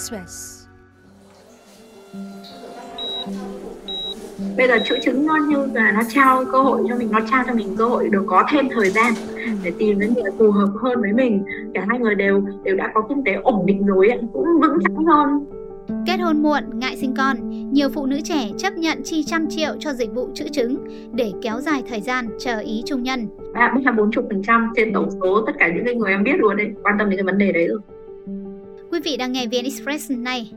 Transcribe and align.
Express. 0.00 0.66
bây 4.56 4.68
giờ 4.68 4.78
chữ 4.84 4.98
chứng 5.02 5.26
nó 5.26 5.36
như 5.48 5.66
là 5.74 5.92
nó 5.92 6.00
trao 6.08 6.44
cơ 6.52 6.62
hội 6.62 6.82
cho 6.88 6.96
mình 6.96 7.08
nó 7.10 7.20
trao 7.30 7.44
cho 7.46 7.54
mình 7.54 7.76
cơ 7.76 7.84
hội 7.84 8.08
được 8.08 8.24
có 8.26 8.44
thêm 8.52 8.68
thời 8.74 8.90
gian 8.90 9.12
để 9.64 9.72
tìm 9.78 9.98
đến 9.98 10.14
người 10.14 10.30
phù 10.38 10.50
hợp 10.50 10.68
hơn 10.82 11.00
với 11.00 11.12
mình. 11.12 11.44
Cả 11.74 11.84
hai 11.88 11.98
người 11.98 12.14
đều 12.14 12.42
đều 12.64 12.76
đã 12.76 12.90
có 12.94 13.02
kinh 13.08 13.24
tế 13.24 13.32
ổn 13.32 13.66
định 13.66 13.86
rồi 13.86 14.08
cũng 14.32 14.46
vững 14.60 14.78
chắc 14.82 14.92
hơn. 15.06 15.46
Kết 16.06 16.16
hôn 16.16 16.42
muộn, 16.42 16.62
ngại 16.78 16.96
sinh 16.96 17.14
con, 17.16 17.36
nhiều 17.72 17.88
phụ 17.94 18.06
nữ 18.06 18.18
trẻ 18.24 18.50
chấp 18.58 18.72
nhận 18.72 19.02
chi 19.04 19.24
trăm 19.24 19.46
triệu 19.50 19.72
cho 19.78 19.92
dịch 19.92 20.14
vụ 20.14 20.28
chữ 20.34 20.44
chứng 20.52 20.76
để 21.12 21.32
kéo 21.42 21.60
dài 21.60 21.82
thời 21.88 22.00
gian 22.00 22.28
chờ 22.38 22.58
ý 22.58 22.82
trung 22.86 23.02
nhân. 23.02 23.28
phần 24.30 24.42
trăm 24.46 24.72
trên 24.76 24.92
tổng 24.92 25.10
số 25.20 25.42
tất 25.46 25.52
cả 25.58 25.68
những 25.74 25.98
người 25.98 26.10
em 26.10 26.24
biết 26.24 26.34
luôn 26.38 26.56
đấy. 26.56 26.66
Quan 26.82 26.94
tâm 26.98 27.10
đến 27.10 27.16
cái 27.16 27.24
vấn 27.24 27.38
đề 27.38 27.52
đấy 27.52 27.66
rồi 27.66 27.78
Quý 28.90 29.00
vị 29.04 29.16
đang 29.16 29.32
nghe 29.32 29.46
VN 29.46 29.64
Express 29.64 30.10
này. 30.10 30.52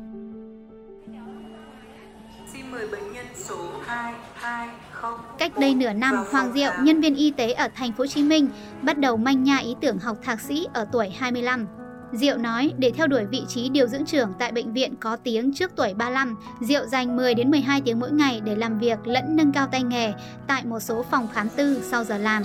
Xin 2.54 2.72
mời 2.72 2.88
bệnh 2.88 3.14
nhân 3.14 3.26
số 3.36 3.72
220. 3.86 5.18
Cách 5.40 5.58
đây 5.60 5.76
nửa 5.76 5.94
năm, 5.94 6.16
Hoàng 6.32 6.52
Diệu, 6.54 6.72
nhân 6.82 7.02
viên 7.02 7.16
y 7.16 7.32
tế 7.32 7.52
ở 7.52 7.68
thành 7.76 7.92
phố 7.92 8.02
Hồ 8.02 8.08
Chí 8.08 8.24
Minh, 8.24 8.48
bắt 8.82 8.98
đầu 8.98 9.18
manh 9.18 9.44
nha 9.44 9.58
ý 9.58 9.76
tưởng 9.82 10.00
học 10.00 10.18
thạc 10.24 10.42
sĩ 10.42 10.68
ở 10.74 10.86
tuổi 10.92 11.10
25. 11.10 11.68
Diệu 12.14 12.38
nói 12.38 12.74
để 12.78 12.92
theo 12.92 13.08
đuổi 13.08 13.26
vị 13.26 13.42
trí 13.48 13.70
điều 13.70 13.88
dưỡng 13.88 14.06
trưởng 14.06 14.34
tại 14.40 14.52
bệnh 14.52 14.74
viện 14.74 14.96
có 15.00 15.16
tiếng 15.16 15.54
trước 15.54 15.72
tuổi 15.76 15.94
35, 15.94 16.36
Diệu 16.62 16.86
dành 16.86 17.16
10 17.18 17.34
đến 17.34 17.52
12 17.52 17.82
tiếng 17.82 18.00
mỗi 18.00 18.12
ngày 18.12 18.42
để 18.46 18.56
làm 18.56 18.80
việc 18.80 19.08
lẫn 19.08 19.36
nâng 19.36 19.52
cao 19.52 19.68
tay 19.72 19.84
nghề 19.84 20.14
tại 20.48 20.66
một 20.66 20.80
số 20.80 21.06
phòng 21.12 21.28
khám 21.34 21.50
tư 21.50 21.82
sau 21.84 22.04
giờ 22.04 22.18
làm. 22.18 22.44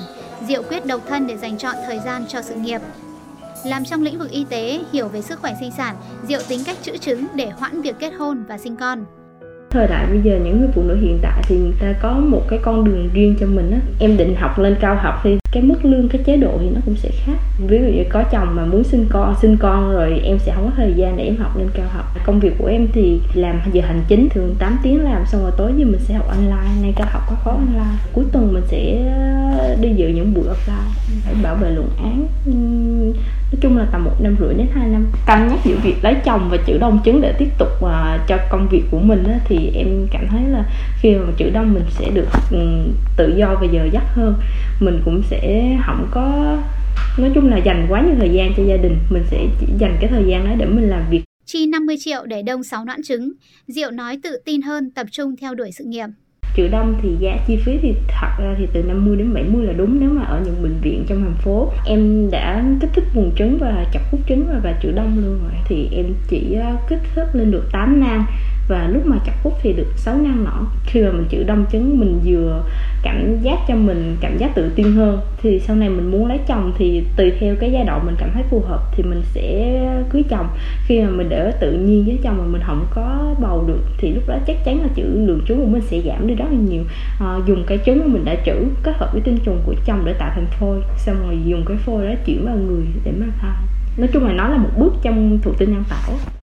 Diệu 0.48 0.62
quyết 0.62 0.86
độc 0.86 1.00
thân 1.08 1.26
để 1.26 1.36
dành 1.36 1.58
chọn 1.58 1.76
thời 1.86 1.98
gian 1.98 2.24
cho 2.28 2.42
sự 2.42 2.54
nghiệp. 2.54 2.80
Làm 3.64 3.84
trong 3.84 4.02
lĩnh 4.02 4.18
vực 4.18 4.30
y 4.30 4.46
tế, 4.50 4.80
hiểu 4.92 5.08
về 5.08 5.22
sức 5.22 5.38
khỏe 5.40 5.54
sinh 5.60 5.70
sản, 5.76 5.96
Diệu 6.22 6.40
tính 6.48 6.60
cách 6.66 6.76
chữ 6.82 6.96
chứng 7.00 7.26
để 7.34 7.46
hoãn 7.46 7.82
việc 7.82 7.96
kết 7.98 8.10
hôn 8.18 8.44
và 8.48 8.58
sinh 8.58 8.76
con. 8.76 9.04
thời 9.70 9.86
đại 9.86 10.06
bây 10.06 10.20
giờ 10.24 10.38
những 10.44 10.60
người 10.60 10.68
phụ 10.74 10.82
nữ 10.82 10.96
hiện 11.00 11.18
tại 11.22 11.42
thì 11.48 11.56
người 11.56 11.74
ta 11.80 11.94
có 12.02 12.12
một 12.12 12.42
cái 12.48 12.58
con 12.62 12.84
đường 12.84 13.10
riêng 13.12 13.36
cho 13.40 13.46
mình 13.46 13.70
á 13.70 13.78
em 14.00 14.16
định 14.16 14.34
học 14.34 14.58
lên 14.58 14.76
cao 14.80 14.96
học 14.96 15.14
thì 15.24 15.38
cái 15.52 15.62
mức 15.62 15.84
lương 15.84 16.08
cái 16.08 16.22
chế 16.24 16.36
độ 16.36 16.58
thì 16.60 16.70
nó 16.70 16.80
cũng 16.84 16.96
sẽ 16.96 17.10
khác. 17.24 17.36
Ví 17.58 17.78
dụ 17.78 17.84
như 17.84 18.04
có 18.08 18.22
chồng 18.22 18.56
mà 18.56 18.64
muốn 18.64 18.84
sinh 18.84 19.06
con 19.10 19.34
sinh 19.42 19.56
con 19.56 19.92
rồi 19.92 20.20
em 20.24 20.38
sẽ 20.38 20.52
không 20.54 20.64
có 20.64 20.70
thời 20.76 20.94
gian 20.96 21.16
để 21.16 21.24
em 21.24 21.36
học 21.36 21.56
lên 21.56 21.68
cao 21.74 21.86
học. 21.92 22.14
Công 22.24 22.40
việc 22.40 22.52
của 22.58 22.66
em 22.66 22.88
thì 22.92 23.20
làm 23.34 23.60
giờ 23.72 23.82
hành 23.86 24.02
chính 24.08 24.28
thường 24.28 24.54
8 24.58 24.78
tiếng 24.82 25.04
làm 25.04 25.26
xong 25.26 25.42
rồi 25.42 25.52
tối 25.56 25.72
thì 25.76 25.84
mình 25.84 26.00
sẽ 26.00 26.14
học 26.14 26.28
online 26.28 26.82
nay 26.82 26.92
cao 26.96 27.06
học 27.10 27.22
có 27.28 27.36
khóa 27.44 27.52
online. 27.52 27.96
Cuối 28.12 28.24
tuần 28.32 28.52
mình 28.52 28.62
sẽ 28.66 29.04
ờ, 29.58 29.76
đi 29.80 29.88
dự 29.96 30.08
những 30.08 30.34
buổi 30.34 30.44
offline 30.44 31.18
phải 31.24 31.34
bảo 31.42 31.54
vệ 31.54 31.70
luận 31.70 31.88
án. 32.02 32.26
Nói 33.52 33.60
chung 33.60 33.76
là 33.76 33.86
tầm 33.92 34.04
một 34.04 34.20
năm 34.20 34.36
rưỡi 34.40 34.54
đến 34.54 34.66
hai 34.74 34.88
năm. 34.88 35.06
Cân 35.26 35.48
nhắc 35.48 35.58
giữa 35.64 35.76
việc 35.82 35.96
lấy 36.02 36.14
chồng 36.24 36.48
và 36.50 36.56
chữ 36.66 36.78
đông 36.78 36.98
chứng 37.04 37.20
để 37.20 37.32
tiếp 37.32 37.48
tục 37.58 37.68
ờ, 37.80 38.18
cho 38.28 38.36
công 38.50 38.68
việc 38.68 38.82
của 38.90 38.98
mình 38.98 39.24
á, 39.24 39.38
thì 39.44 39.70
em 39.74 40.06
cảm 40.10 40.28
thấy 40.30 40.42
là 40.42 40.64
khi 41.00 41.14
mà 41.14 41.32
chữ 41.36 41.50
đông 41.50 41.74
mình 41.74 41.84
sẽ 41.90 42.10
được 42.10 42.28
tự 43.16 43.36
do 43.36 43.54
và 43.60 43.66
giờ 43.72 43.88
giấc 43.92 44.14
hơn 44.14 44.34
mình 44.80 45.02
cũng 45.04 45.22
sẽ 45.22 45.37
không 45.86 46.08
có 46.10 46.56
nói 47.18 47.30
chung 47.34 47.48
là 47.48 47.56
dành 47.56 47.86
quá 47.88 48.02
nhiều 48.02 48.14
thời 48.18 48.30
gian 48.30 48.52
cho 48.56 48.62
gia 48.62 48.76
đình. 48.76 48.96
Mình 49.10 49.22
sẽ 49.30 49.46
dành 49.78 49.96
cái 50.00 50.10
thời 50.10 50.24
gian 50.24 50.44
đó 50.44 50.54
để 50.58 50.66
mình 50.66 50.90
làm 50.90 51.02
việc. 51.10 51.22
Chi 51.46 51.66
50 51.66 51.96
triệu 52.00 52.26
để 52.26 52.42
đông 52.42 52.62
6 52.62 52.84
noãn 52.84 53.02
trứng. 53.02 53.32
Diệu 53.66 53.90
nói 53.90 54.18
tự 54.22 54.36
tin 54.44 54.62
hơn 54.62 54.90
tập 54.90 55.06
trung 55.10 55.36
theo 55.40 55.54
đuổi 55.54 55.70
sự 55.72 55.84
nghiệp. 55.84 56.06
chữ 56.56 56.68
đông 56.68 56.98
thì 57.02 57.08
giá 57.20 57.36
chi 57.46 57.56
phí 57.64 57.72
thì 57.82 57.94
thật 58.08 58.28
ra 58.38 58.54
thì 58.58 58.66
từ 58.72 58.82
50 58.82 59.16
đến 59.16 59.34
70 59.34 59.66
là 59.66 59.72
đúng 59.72 60.00
nếu 60.00 60.10
mà 60.10 60.22
ở 60.22 60.42
những 60.44 60.62
bệnh 60.62 60.80
viện 60.82 61.04
trong 61.08 61.20
thành 61.20 61.36
phố. 61.42 61.72
Em 61.86 62.30
đã 62.30 62.64
kích 62.80 62.90
thích 62.94 63.04
buồng 63.14 63.30
trứng 63.38 63.58
và 63.60 63.86
chọc 63.92 64.02
hút 64.10 64.20
trứng 64.28 64.46
và, 64.48 64.60
và 64.64 64.78
chữ 64.82 64.92
đông 64.92 65.18
luôn 65.18 65.38
rồi. 65.42 65.52
Thì 65.68 65.88
em 65.92 66.06
chỉ 66.28 66.54
ờ, 66.54 66.76
kích 66.88 67.00
thích 67.14 67.28
lên 67.32 67.50
được 67.50 67.64
8 67.72 68.00
nang 68.00 68.24
và 68.68 68.88
lúc 68.88 69.06
mà 69.06 69.16
chặt 69.26 69.32
hút 69.42 69.52
thì 69.62 69.72
được 69.72 69.86
6 69.96 70.18
nang 70.18 70.44
nỏ 70.44 70.66
khi 70.86 71.02
mà 71.02 71.10
mình 71.10 71.26
chữ 71.28 71.44
đông 71.46 71.64
trứng 71.72 72.00
mình 72.00 72.20
vừa 72.24 72.62
cảm 73.02 73.36
giác 73.42 73.58
cho 73.68 73.74
mình 73.74 74.16
cảm 74.20 74.38
giác 74.38 74.54
tự 74.54 74.70
tin 74.74 74.92
hơn 74.92 75.20
thì 75.42 75.60
sau 75.60 75.76
này 75.76 75.88
mình 75.88 76.10
muốn 76.10 76.26
lấy 76.26 76.38
chồng 76.46 76.72
thì 76.78 77.04
tùy 77.16 77.32
theo 77.40 77.54
cái 77.60 77.72
giai 77.72 77.84
đoạn 77.84 78.06
mình 78.06 78.14
cảm 78.18 78.30
thấy 78.34 78.42
phù 78.50 78.60
hợp 78.60 78.80
thì 78.92 79.02
mình 79.02 79.22
sẽ 79.34 79.78
cưới 80.10 80.22
chồng. 80.28 80.46
Khi 80.86 81.00
mà 81.00 81.10
mình 81.10 81.28
để 81.28 81.52
tự 81.60 81.72
nhiên 81.72 82.04
với 82.06 82.18
chồng 82.22 82.38
mà 82.38 82.44
mình 82.44 82.62
không 82.66 82.86
có 82.94 83.34
bầu 83.40 83.64
được 83.68 83.80
thì 83.98 84.10
lúc 84.10 84.28
đó 84.28 84.38
chắc 84.46 84.64
chắn 84.64 84.80
là 84.82 84.88
chữ 84.94 85.02
lượng 85.02 85.40
trứng 85.48 85.60
của 85.60 85.66
mình 85.66 85.82
sẽ 85.82 86.00
giảm 86.06 86.26
đi 86.26 86.34
rất 86.34 86.46
là 86.50 86.58
nhiều. 86.68 86.82
À, 87.20 87.38
dùng 87.46 87.64
cái 87.66 87.78
trứng 87.86 87.98
mà 87.98 88.06
mình 88.06 88.24
đã 88.24 88.36
trữ 88.46 88.64
kết 88.82 88.96
hợp 88.96 89.12
với 89.12 89.22
tinh 89.22 89.38
trùng 89.44 89.62
của 89.66 89.74
chồng 89.86 90.02
để 90.04 90.12
tạo 90.12 90.30
thành 90.34 90.46
phôi 90.60 90.80
xong 90.96 91.16
rồi 91.26 91.38
dùng 91.44 91.64
cái 91.66 91.76
phôi 91.76 92.06
đó 92.06 92.14
chuyển 92.26 92.46
vào 92.46 92.56
người 92.56 92.84
để 93.04 93.12
mang 93.12 93.32
thai 93.40 93.56
nói 93.98 94.08
chung 94.12 94.24
là 94.24 94.32
nó 94.32 94.48
là 94.48 94.56
một 94.56 94.70
bước 94.76 94.94
trong 95.02 95.38
thụ 95.42 95.52
tinh 95.58 95.70
nhân 95.70 95.84
tạo. 95.88 96.37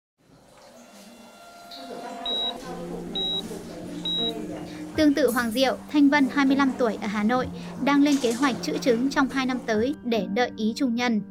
Tương 4.95 5.13
tự 5.13 5.31
Hoàng 5.31 5.51
Diệu, 5.51 5.77
Thanh 5.91 6.09
Vân 6.09 6.27
25 6.31 6.71
tuổi 6.77 6.97
ở 7.01 7.07
Hà 7.07 7.23
Nội 7.23 7.47
đang 7.83 8.03
lên 8.03 8.15
kế 8.21 8.31
hoạch 8.31 8.55
chữ 8.61 8.77
chứng 8.81 9.09
trong 9.09 9.29
2 9.29 9.45
năm 9.45 9.57
tới 9.65 9.95
để 10.03 10.27
đợi 10.33 10.51
ý 10.57 10.73
trung 10.75 10.95
nhân. 10.95 11.21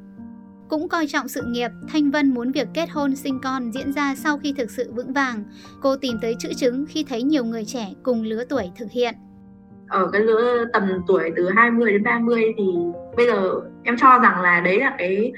Cũng 0.68 0.88
coi 0.88 1.06
trọng 1.06 1.28
sự 1.28 1.42
nghiệp, 1.46 1.70
Thanh 1.88 2.10
Vân 2.10 2.34
muốn 2.34 2.52
việc 2.52 2.68
kết 2.74 2.90
hôn 2.90 3.16
sinh 3.16 3.38
con 3.42 3.72
diễn 3.72 3.92
ra 3.92 4.14
sau 4.14 4.38
khi 4.38 4.52
thực 4.52 4.70
sự 4.70 4.92
vững 4.92 5.12
vàng. 5.12 5.44
Cô 5.82 5.96
tìm 5.96 6.18
tới 6.22 6.34
chữ 6.38 6.52
chứng 6.56 6.86
khi 6.88 7.04
thấy 7.04 7.22
nhiều 7.22 7.44
người 7.44 7.64
trẻ 7.64 7.92
cùng 8.02 8.22
lứa 8.22 8.44
tuổi 8.48 8.70
thực 8.76 8.90
hiện 8.90 9.14
ở 9.88 10.10
cái 10.12 10.20
lứa 10.20 10.64
tầm 10.72 11.02
tuổi 11.06 11.32
từ 11.36 11.50
20 11.50 11.92
đến 11.92 12.02
30 12.02 12.54
thì 12.56 12.64
bây 13.16 13.26
giờ 13.26 13.60
em 13.84 13.96
cho 13.96 14.18
rằng 14.22 14.40
là 14.40 14.60
đấy 14.60 14.80
là 14.80 14.94
cái 14.98 15.32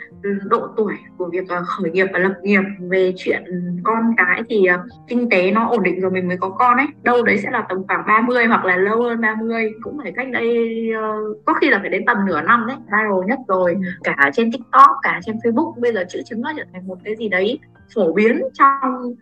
độ 0.44 0.68
tuổi 0.76 0.94
của 1.18 1.28
việc 1.32 1.48
ờ, 1.48 1.62
khởi 1.66 1.90
nghiệp 1.90 2.06
và 2.12 2.18
lập 2.18 2.34
nghiệp 2.42 2.62
về 2.90 3.12
chuyện 3.16 3.44
con 3.84 4.14
cái 4.16 4.42
thì 4.48 4.66
ờ, 4.66 4.78
kinh 5.08 5.30
tế 5.30 5.50
nó 5.50 5.68
ổn 5.68 5.82
định 5.82 6.00
rồi 6.00 6.10
mình 6.10 6.28
mới 6.28 6.36
có 6.36 6.48
con 6.48 6.76
ấy. 6.76 6.86
Đâu 7.02 7.22
đấy 7.22 7.38
sẽ 7.38 7.50
là 7.50 7.66
tầm 7.68 7.86
khoảng 7.86 8.04
30 8.06 8.46
hoặc 8.46 8.64
là 8.64 8.76
lâu 8.76 9.02
hơn 9.02 9.20
30 9.20 9.72
cũng 9.82 9.98
phải 10.02 10.12
cách 10.12 10.28
đây 10.32 10.78
ờ, 11.00 11.16
có 11.44 11.54
khi 11.54 11.70
là 11.70 11.78
phải 11.78 11.88
đến 11.88 12.04
tầm 12.06 12.16
nửa 12.26 12.40
năm 12.42 12.66
đấy 12.66 12.76
viral 12.84 13.28
nhất 13.28 13.38
rồi. 13.48 13.76
Cả 14.04 14.30
trên 14.32 14.52
tiktok 14.52 14.90
cả 15.02 15.20
trên 15.24 15.36
facebook 15.36 15.80
bây 15.80 15.92
giờ 15.92 16.04
chữ 16.08 16.22
chứng 16.26 16.40
nó 16.40 16.52
trở 16.56 16.64
thành 16.72 16.86
một 16.86 16.98
cái 17.04 17.16
gì 17.16 17.28
đấy 17.28 17.58
phổ 17.94 18.12
biến 18.12 18.42
trong 18.52 19.14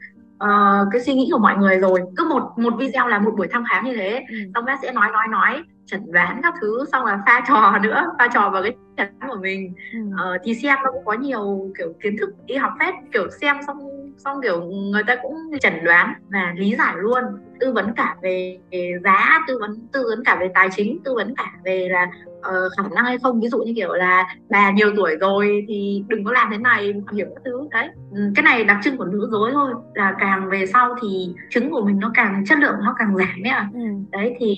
ờ, 0.45 0.87
cái 0.93 1.01
suy 1.01 1.15
nghĩ 1.15 1.29
của 1.33 1.39
mọi 1.39 1.57
người 1.57 1.79
rồi. 1.79 2.01
Cứ 2.17 2.25
một 2.25 2.43
một 2.57 2.75
video 2.79 3.09
là 3.09 3.19
một 3.19 3.35
buổi 3.37 3.49
thăm 3.51 3.65
khám 3.71 3.85
như 3.85 3.95
thế 3.95 4.25
xong 4.55 4.65
bác 4.65 4.79
sẽ 4.83 4.93
nói 4.93 5.09
nói 5.13 5.25
nói 5.31 5.63
chẩn 5.87 6.13
đoán 6.13 6.41
các 6.43 6.55
thứ 6.61 6.85
xong 6.93 7.05
là 7.05 7.23
pha 7.27 7.45
trò 7.49 7.79
nữa 7.83 8.07
pha 8.19 8.29
trò 8.35 8.51
vào 8.51 8.63
cái 8.63 8.73
chẩn 8.97 9.09
đoán 9.21 9.31
của 9.31 9.41
mình. 9.41 9.75
Ờ, 10.19 10.39
thì 10.45 10.55
xem 10.55 10.79
nó 10.85 10.91
cũng 10.93 11.05
có 11.05 11.13
nhiều 11.13 11.71
kiểu 11.79 11.93
kiến 12.03 12.17
thức 12.21 12.31
y 12.47 12.57
học 12.57 12.73
phép 12.81 12.93
kiểu 13.13 13.29
xem 13.41 13.57
xong 13.67 13.79
xong 14.17 14.43
kiểu 14.43 14.61
người 14.65 15.03
ta 15.07 15.17
cũng 15.23 15.35
chẩn 15.61 15.85
đoán 15.85 16.15
và 16.33 16.53
lý 16.57 16.75
giải 16.79 16.95
luôn 16.97 17.25
tư 17.61 17.73
vấn 17.73 17.93
cả 17.97 18.17
về, 18.23 18.59
về 18.71 18.93
giá 19.05 19.45
tư 19.49 19.59
vấn 19.61 19.89
tư 19.93 20.05
vấn 20.09 20.25
cả 20.25 20.37
về 20.41 20.51
tài 20.55 20.69
chính 20.77 20.99
tư 21.05 21.15
vấn 21.15 21.35
cả 21.37 21.53
về 21.65 21.89
là 21.91 22.07
ờ, 22.43 22.69
khả 22.77 22.83
năng 22.95 23.05
hay 23.05 23.19
không. 23.19 23.41
Ví 23.41 23.49
dụ 23.49 23.59
như 23.59 23.73
kiểu 23.77 23.93
là 23.93 24.37
bà 24.51 24.71
nhiều 24.71 24.93
tuổi 24.97 25.17
rồi 25.21 25.65
thì 25.69 26.05
đừng 26.09 26.25
có 26.25 26.33
làm 26.33 26.49
thế 26.51 26.59
này 26.59 26.95
hiểm 27.13 27.29
các 27.35 27.43
thứ. 27.45 27.69
Đấy. 27.71 27.89
Ừ, 28.11 28.33
cái 28.35 28.43
này 28.43 28.65
đặc 28.65 28.77
trưng 28.85 28.97
của 28.97 29.05
nữ 29.05 29.29
giới 29.33 29.53
thôi. 29.53 29.75
Là 29.95 30.15
càng 30.21 30.51
về 30.51 30.67
sau 30.67 30.95
thì 31.03 31.29
trứng 31.51 31.71
của 31.71 31.85
mình 31.87 31.99
nó 31.99 32.11
càng 32.15 32.45
chất 32.47 32.59
lượng 32.59 32.77
nó 32.85 32.95
càng 32.99 33.17
giảm 33.17 33.43
ấy 33.45 33.51
ạ. 33.51 33.69
Đấy 34.11 34.37
thì 34.39 34.57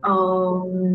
ờ, 0.00 0.14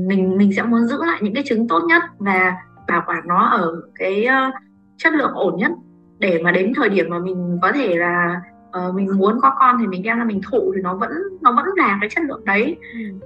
mình 0.08 0.38
mình 0.38 0.54
sẽ 0.54 0.64
muốn 0.64 0.86
giữ 0.86 0.98
lại 1.06 1.20
những 1.22 1.34
cái 1.34 1.44
trứng 1.46 1.68
tốt 1.68 1.82
nhất 1.88 2.04
và 2.18 2.56
bảo 2.88 3.04
quản 3.08 3.28
nó 3.28 3.46
ở 3.46 3.82
cái 3.96 4.26
ờ, 4.26 4.52
chất 4.98 5.14
lượng 5.14 5.32
ổn 5.34 5.58
nhất 5.58 5.72
để 6.20 6.42
mà 6.44 6.52
đến 6.52 6.74
thời 6.76 6.90
điểm 6.90 7.10
mà 7.10 7.20
mình 7.20 7.60
có 7.62 7.72
thể 7.72 7.96
là 7.96 8.42
ờ, 8.74 8.92
mình 8.92 9.08
muốn 9.18 9.40
có 9.42 9.56
con 9.60 9.78
thì 9.80 9.88
mình 9.88 10.04
đem 10.04 10.18
ra 10.18 10.24
mình 10.24 10.42
thụ 10.52 10.74
thì 10.76 10.82
nó 10.82 10.96
vẫn 10.96 11.12
nó 11.42 11.52
vẫn 11.52 11.66
là 11.76 11.98
cái 12.02 12.10
chất 12.10 12.24
lượng 12.28 12.46
đấy. 12.46 12.76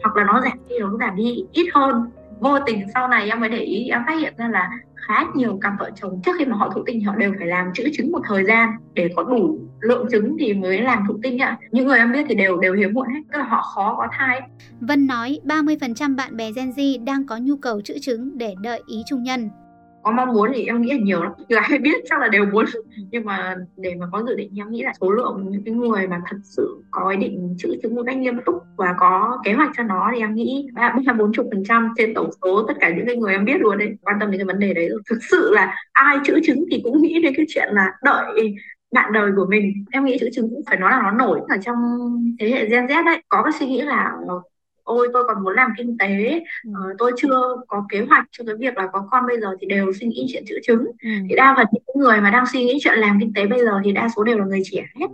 Hoặc 0.04 0.16
là 0.16 0.24
nó 0.24 0.42
giảm 0.42 0.58
đi 0.70 0.76
nó 0.80 0.98
giảm 1.00 1.16
đi 1.16 1.46
ít 1.52 1.68
hơn. 1.74 2.06
Vô 2.40 2.60
tình 2.66 2.88
sau 2.94 3.08
này 3.08 3.30
em 3.30 3.40
mới 3.40 3.50
để 3.50 3.60
ý 3.60 3.88
em 3.90 4.02
phát 4.08 4.14
hiện 4.20 4.34
ra 4.38 4.48
là 4.48 4.70
khá 4.96 5.24
nhiều 5.36 5.60
cặp 5.62 5.74
vợ 5.80 5.92
chồng 5.96 6.22
trước 6.26 6.32
khi 6.40 6.46
mà 6.46 6.58
họ 6.58 6.70
thụ 6.76 6.84
tinh 6.86 7.04
họ 7.04 7.16
đều 7.16 7.34
phải 7.38 7.48
làm 7.48 7.72
chữ 7.74 7.84
trứng 7.94 8.12
một 8.12 8.20
thời 8.28 8.46
gian 8.46 8.70
để 8.94 9.10
có 9.16 9.24
đủ 9.24 9.60
lượng 9.82 10.08
trứng 10.12 10.38
thì 10.40 10.54
mới 10.54 10.82
làm 10.82 11.04
thụ 11.08 11.20
tinh 11.24 11.40
ạ. 11.40 11.58
Những 11.72 11.88
người 11.88 11.98
em 11.98 12.12
biết 12.12 12.26
thì 12.30 12.36
đều 12.36 12.58
đều 12.58 12.74
hiếm 12.74 12.94
muộn 12.94 13.08
hết 13.08 13.22
tức 13.32 13.40
là 13.40 13.46
họ 13.46 13.62
khó 13.62 13.96
có 13.98 14.08
thai. 14.12 14.42
Vân 14.80 15.08
nói 15.08 15.40
30% 15.44 16.16
bạn 16.16 16.38
bè 16.38 16.52
Gen 16.52 16.70
Z 16.70 17.04
đang 17.06 17.26
có 17.26 17.38
nhu 17.38 17.58
cầu 17.58 17.82
chữ 17.82 17.98
chứng 18.02 18.38
để 18.38 18.56
đợi 18.62 18.82
ý 18.88 19.04
trung 19.10 19.24
nhân 19.24 19.50
có 20.08 20.14
mong 20.14 20.34
muốn 20.34 20.52
thì 20.56 20.66
em 20.66 20.82
nghĩ 20.82 20.92
là 20.92 20.98
nhiều 20.98 21.24
lắm. 21.24 21.32
Gái 21.50 21.80
biết, 21.80 22.04
chắc 22.10 22.20
là 22.20 22.28
đều 22.28 22.46
muốn. 22.46 22.66
Nhưng 23.12 23.26
mà 23.26 23.56
để 23.78 23.96
mà 24.00 24.06
có 24.12 24.24
dự 24.28 24.36
định 24.36 24.50
thì 24.54 24.62
em 24.62 24.72
nghĩ 24.72 24.84
là 24.84 24.94
số 25.02 25.12
lượng 25.12 25.48
những 25.50 25.64
cái 25.66 25.74
người 25.74 26.08
mà 26.08 26.22
thật 26.30 26.38
sự 26.44 26.82
có 26.92 27.10
ý 27.10 27.18
định 27.18 27.56
chữ 27.58 27.76
chứng 27.84 27.96
một 27.96 28.04
cách 28.06 28.18
nghiêm 28.18 28.40
túc 28.46 28.56
và 28.76 28.96
có 29.00 29.40
kế 29.44 29.54
hoạch 29.54 29.70
cho 29.78 29.84
nó 29.84 30.10
thì 30.14 30.20
em 30.20 30.36
nghĩ 30.36 30.68
ba 30.74 30.96
ba, 31.06 31.14
bốn 31.14 31.34
chục 31.34 31.48
phần 31.52 31.64
trăm 31.68 31.94
trên 31.98 32.14
tổng 32.14 32.30
số 32.42 32.66
tất 32.68 32.74
cả 32.80 32.90
những 32.90 33.06
cái 33.06 33.16
người 33.16 33.32
em 33.32 33.46
biết 33.46 33.62
luôn 33.62 33.78
đấy. 33.78 33.98
Quan 34.02 34.18
tâm 34.20 34.32
đến 34.32 34.40
cái 34.40 34.46
vấn 34.46 34.60
đề 34.60 34.74
đấy 34.74 34.90
rồi. 34.90 35.02
Thực 35.10 35.20
sự 35.32 35.52
là 35.54 35.76
ai 35.92 36.18
chữ 36.26 36.40
chứng 36.44 36.66
thì 36.72 36.82
cũng 36.84 37.02
nghĩ 37.02 37.22
đến 37.22 37.34
cái 37.38 37.46
chuyện 37.50 37.68
là 37.72 37.92
đợi 38.04 38.56
bạn 38.92 39.14
đời 39.14 39.32
của 39.36 39.46
mình. 39.50 39.74
Em 39.92 40.06
nghĩ 40.06 40.18
chữ 40.20 40.30
chứng 40.34 40.50
cũng 40.50 40.62
phải 40.68 40.78
nói 40.78 40.92
là 40.92 41.02
nó 41.02 41.12
nổi 41.12 41.40
ở 41.50 41.58
trong 41.66 41.76
thế 42.40 42.50
hệ 42.50 42.70
Gen 42.70 42.86
Z 42.86 43.06
đấy. 43.06 43.22
Có 43.30 43.44
cái 43.44 43.52
suy 43.60 43.66
nghĩ 43.66 43.82
là 43.82 44.12
ôi 44.88 45.08
tôi 45.14 45.24
còn 45.28 45.44
muốn 45.44 45.56
làm 45.56 45.74
kinh 45.78 45.98
tế. 45.98 46.44
Ờ, 46.74 46.82
tôi 46.98 47.12
chưa 47.18 47.56
có 47.68 47.86
kế 47.90 48.06
hoạch 48.10 48.26
cho 48.32 48.44
cái 48.48 48.56
việc 48.56 48.78
là 48.78 48.88
có 48.94 49.08
con 49.12 49.24
bây 49.28 49.40
giờ 49.40 49.48
thì 49.60 49.68
đều 49.68 49.94
suy 50.00 50.08
nghĩ 50.08 50.26
chuyện 50.30 50.44
chữ 50.48 50.60
chứng. 50.64 50.86
Thì 51.30 51.36
đa 51.36 51.54
phần 51.58 51.66
những 51.72 52.04
người 52.04 52.22
mà 52.22 52.30
đang 52.30 52.46
suy 52.54 52.64
nghĩ 52.64 52.78
chuyện 52.82 52.98
làm 52.98 53.18
kinh 53.20 53.34
tế 53.34 53.46
bây 53.48 53.60
giờ 53.60 53.72
thì 53.84 53.92
đa 53.92 54.10
số 54.16 54.24
đều 54.24 54.38
là 54.38 54.46
người 54.46 54.62
trẻ 54.72 54.86
hết 55.00 55.08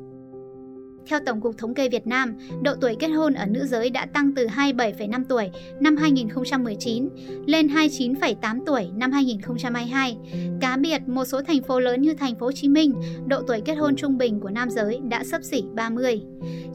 theo 1.07 1.19
Tổng 1.25 1.41
cục 1.41 1.57
Thống 1.57 1.73
kê 1.73 1.89
Việt 1.89 2.07
Nam, 2.07 2.37
độ 2.61 2.73
tuổi 2.81 2.95
kết 2.99 3.07
hôn 3.07 3.33
ở 3.33 3.45
nữ 3.45 3.65
giới 3.65 3.89
đã 3.89 4.05
tăng 4.05 4.31
từ 4.35 4.47
27,5 4.47 5.23
tuổi 5.29 5.49
năm 5.79 5.95
2019 5.97 7.09
lên 7.45 7.67
29,8 7.67 8.59
tuổi 8.65 8.89
năm 8.95 9.11
2022. 9.11 10.17
Cá 10.61 10.77
biệt, 10.77 11.01
một 11.07 11.25
số 11.25 11.41
thành 11.41 11.63
phố 11.63 11.79
lớn 11.79 12.01
như 12.01 12.13
thành 12.13 12.35
phố 12.35 12.45
Hồ 12.45 12.51
Chí 12.51 12.69
Minh, 12.69 12.93
độ 13.27 13.41
tuổi 13.47 13.61
kết 13.65 13.75
hôn 13.75 13.95
trung 13.95 14.17
bình 14.17 14.39
của 14.39 14.49
nam 14.49 14.69
giới 14.69 14.99
đã 15.09 15.23
sấp 15.23 15.43
xỉ 15.43 15.63
30. 15.73 16.21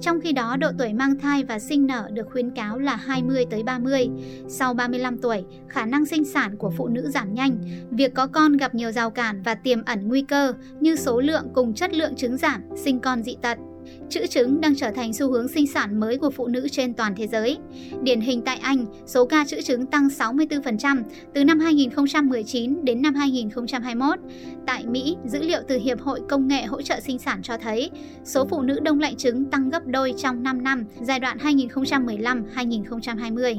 Trong 0.01 0.21
khi 0.21 0.33
đó, 0.33 0.57
độ 0.57 0.69
tuổi 0.79 0.93
mang 0.93 1.19
thai 1.19 1.45
và 1.45 1.59
sinh 1.59 1.87
nở 1.87 2.09
được 2.13 2.27
khuyến 2.33 2.51
cáo 2.51 2.79
là 2.79 2.97
20 2.97 3.47
tới 3.51 3.63
30. 3.63 4.09
Sau 4.49 4.75
35 4.75 5.19
tuổi, 5.19 5.45
khả 5.69 5.87
năng 5.87 6.07
sinh 6.07 6.25
sản 6.25 6.57
của 6.57 6.71
phụ 6.71 6.89
nữ 6.89 7.11
giảm 7.11 7.35
nhanh, 7.35 7.59
việc 7.91 8.15
có 8.15 8.27
con 8.27 8.57
gặp 8.57 8.75
nhiều 8.75 8.93
rào 8.93 9.11
cản 9.11 9.43
và 9.43 9.55
tiềm 9.55 9.85
ẩn 9.85 10.09
nguy 10.09 10.23
cơ 10.23 10.53
như 10.81 10.97
số 10.97 11.21
lượng 11.21 11.45
cùng 11.55 11.75
chất 11.75 11.95
lượng 11.95 12.17
trứng 12.17 12.37
giảm, 12.37 12.63
sinh 12.77 13.01
con 13.01 13.23
dị 13.23 13.37
tật. 13.43 13.59
Chữ 14.09 14.27
trứng 14.27 14.61
đang 14.61 14.77
trở 14.77 14.91
thành 14.91 15.13
xu 15.13 15.33
hướng 15.33 15.49
sinh 15.49 15.67
sản 15.67 16.01
mới 16.01 16.19
của 16.19 16.31
phụ 16.31 16.47
nữ 16.47 16.69
trên 16.69 16.95
toàn 16.95 17.15
thế 17.17 17.27
giới. 17.27 17.59
Điển 18.03 18.21
hình 18.21 18.43
tại 18.43 18.57
Anh, 18.57 18.87
số 19.07 19.27
ca 19.27 19.45
chữ 19.45 19.61
trứng 19.61 19.87
tăng 19.87 20.09
64% 20.09 21.03
từ 21.35 21.45
năm 21.45 21.61
2019 21.61 22.85
đến 22.85 23.03
năm 23.03 23.15
2021. 23.15 24.19
Tại 24.67 24.87
Mỹ, 24.87 25.17
dữ 25.25 25.43
liệu 25.43 25.61
từ 25.69 25.79
Hiệp 25.79 26.01
hội 26.01 26.21
Công 26.29 26.49
nghệ 26.49 26.63
hỗ 26.63 26.83
trợ 26.83 27.01
sinh 27.01 27.19
sản 27.19 27.43
cho 27.43 27.59
thấy 27.59 27.91
số 28.25 28.47
phụ 28.47 28.63
nữ 28.63 28.81
đông 28.83 29.01
lạnh 29.01 29.17
trứng 29.17 29.45
tăng 29.45 29.71
gấp 29.71 29.87
đôi 29.87 30.15
trong 30.17 30.43
5 30.43 30.63
năm, 30.63 30.85
giai 31.03 31.21
đoạn 31.21 31.39
2015-2020. 31.39 33.57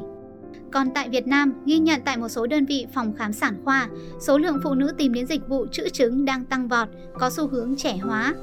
Còn 0.72 0.88
tại 0.94 1.08
Việt 1.08 1.26
Nam, 1.26 1.52
ghi 1.66 1.78
nhận 1.78 2.00
tại 2.04 2.16
một 2.16 2.28
số 2.28 2.46
đơn 2.46 2.66
vị 2.66 2.86
phòng 2.94 3.12
khám 3.12 3.32
sản 3.32 3.54
khoa, 3.64 3.88
số 4.20 4.38
lượng 4.38 4.60
phụ 4.64 4.74
nữ 4.74 4.92
tìm 4.98 5.12
đến 5.12 5.26
dịch 5.26 5.48
vụ 5.48 5.66
chữ 5.72 5.88
trứng 5.88 6.24
đang 6.24 6.44
tăng 6.44 6.68
vọt, 6.68 6.88
có 7.14 7.30
xu 7.30 7.48
hướng 7.48 7.76
trẻ 7.76 7.96
hóa. 7.96 8.34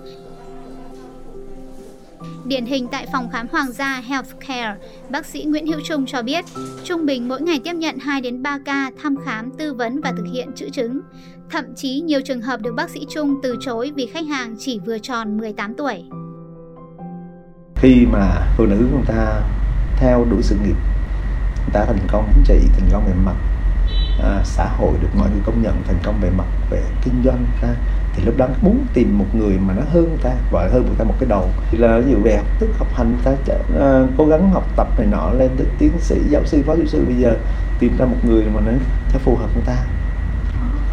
Điển 2.46 2.66
hình 2.66 2.88
tại 2.92 3.08
phòng 3.14 3.30
khám 3.32 3.48
Hoàng 3.52 3.72
gia 3.72 4.02
Healthcare, 4.08 4.76
bác 5.10 5.26
sĩ 5.26 5.44
Nguyễn 5.44 5.68
Hữu 5.68 5.80
Trung 5.84 6.06
cho 6.06 6.22
biết, 6.22 6.46
trung 6.84 7.06
bình 7.06 7.28
mỗi 7.28 7.42
ngày 7.42 7.60
tiếp 7.64 7.74
nhận 7.74 7.98
2 7.98 8.22
đến 8.22 8.44
3 8.44 8.60
ca 8.66 8.92
thăm 9.02 9.16
khám, 9.26 9.52
tư 9.52 9.74
vấn 9.74 10.02
và 10.02 10.12
thực 10.18 10.26
hiện 10.34 10.50
chữ 10.56 10.70
chứng. 10.70 11.00
Thậm 11.50 11.66
chí 11.76 12.00
nhiều 12.00 12.22
trường 12.26 12.42
hợp 12.42 12.62
được 12.62 12.74
bác 12.76 12.90
sĩ 12.90 13.06
Trung 13.10 13.36
từ 13.44 13.56
chối 13.62 13.92
vì 13.96 14.06
khách 14.14 14.26
hàng 14.26 14.56
chỉ 14.60 14.80
vừa 14.86 14.98
tròn 15.00 15.38
18 15.38 15.74
tuổi. 15.76 16.04
Khi 17.76 18.06
mà 18.12 18.48
phụ 18.58 18.66
nữ 18.66 18.88
của 18.92 19.04
ta 19.08 19.42
theo 19.98 20.26
đuổi 20.32 20.42
sự 20.44 20.56
nghiệp, 20.56 20.76
người 21.58 21.74
ta 21.74 21.86
thành 21.86 22.08
công 22.12 22.32
chính 22.34 22.44
trị, 22.48 22.68
thành 22.74 22.90
công 22.92 23.06
về 23.06 23.14
mặt 23.26 23.36
à, 24.24 24.42
xã 24.44 24.66
hội 24.78 24.94
được 25.02 25.10
mọi 25.16 25.30
người 25.30 25.42
công 25.46 25.62
nhận 25.62 25.84
thành 25.88 25.98
công 26.04 26.20
về 26.22 26.30
mặt 26.30 26.46
về 26.70 26.84
kinh 27.04 27.22
doanh 27.26 27.46
ta 27.62 27.68
thì 28.18 28.24
lúc 28.26 28.38
đó 28.38 28.48
muốn 28.62 28.86
tìm 28.94 29.18
một 29.18 29.26
người 29.34 29.58
mà 29.68 29.74
nó 29.74 29.82
hơn 29.94 30.18
ta 30.24 30.30
gọi 30.52 30.70
hơn 30.70 30.86
người 30.86 30.96
ta 30.98 31.04
một 31.04 31.14
cái 31.20 31.30
đầu. 31.30 31.50
Thì 31.72 31.78
là 31.78 32.00
ví 32.00 32.12
dụ 32.12 32.18
về 32.24 32.38
học 32.38 32.46
thức 32.60 32.70
học 32.78 32.88
hành 32.94 33.18
ta 33.24 33.32
uh, 33.32 34.10
cố 34.18 34.26
gắng 34.26 34.50
học 34.50 34.64
tập 34.76 34.88
này 34.98 35.08
nọ 35.12 35.32
lên 35.38 35.50
tới 35.58 35.68
tiến 35.80 35.92
sĩ 36.00 36.16
giáo 36.30 36.42
sư 36.46 36.64
phó 36.66 36.76
giáo 36.76 36.86
sư. 36.86 37.04
Bây 37.06 37.16
giờ 37.16 37.36
tìm 37.80 37.98
ra 37.98 38.06
một 38.06 38.18
người 38.24 38.44
mà 38.56 38.62
nó, 38.66 38.72
nó 39.14 39.20
phù 39.20 39.36
hợp 39.36 39.50
với 39.54 39.64
ta. 39.66 39.76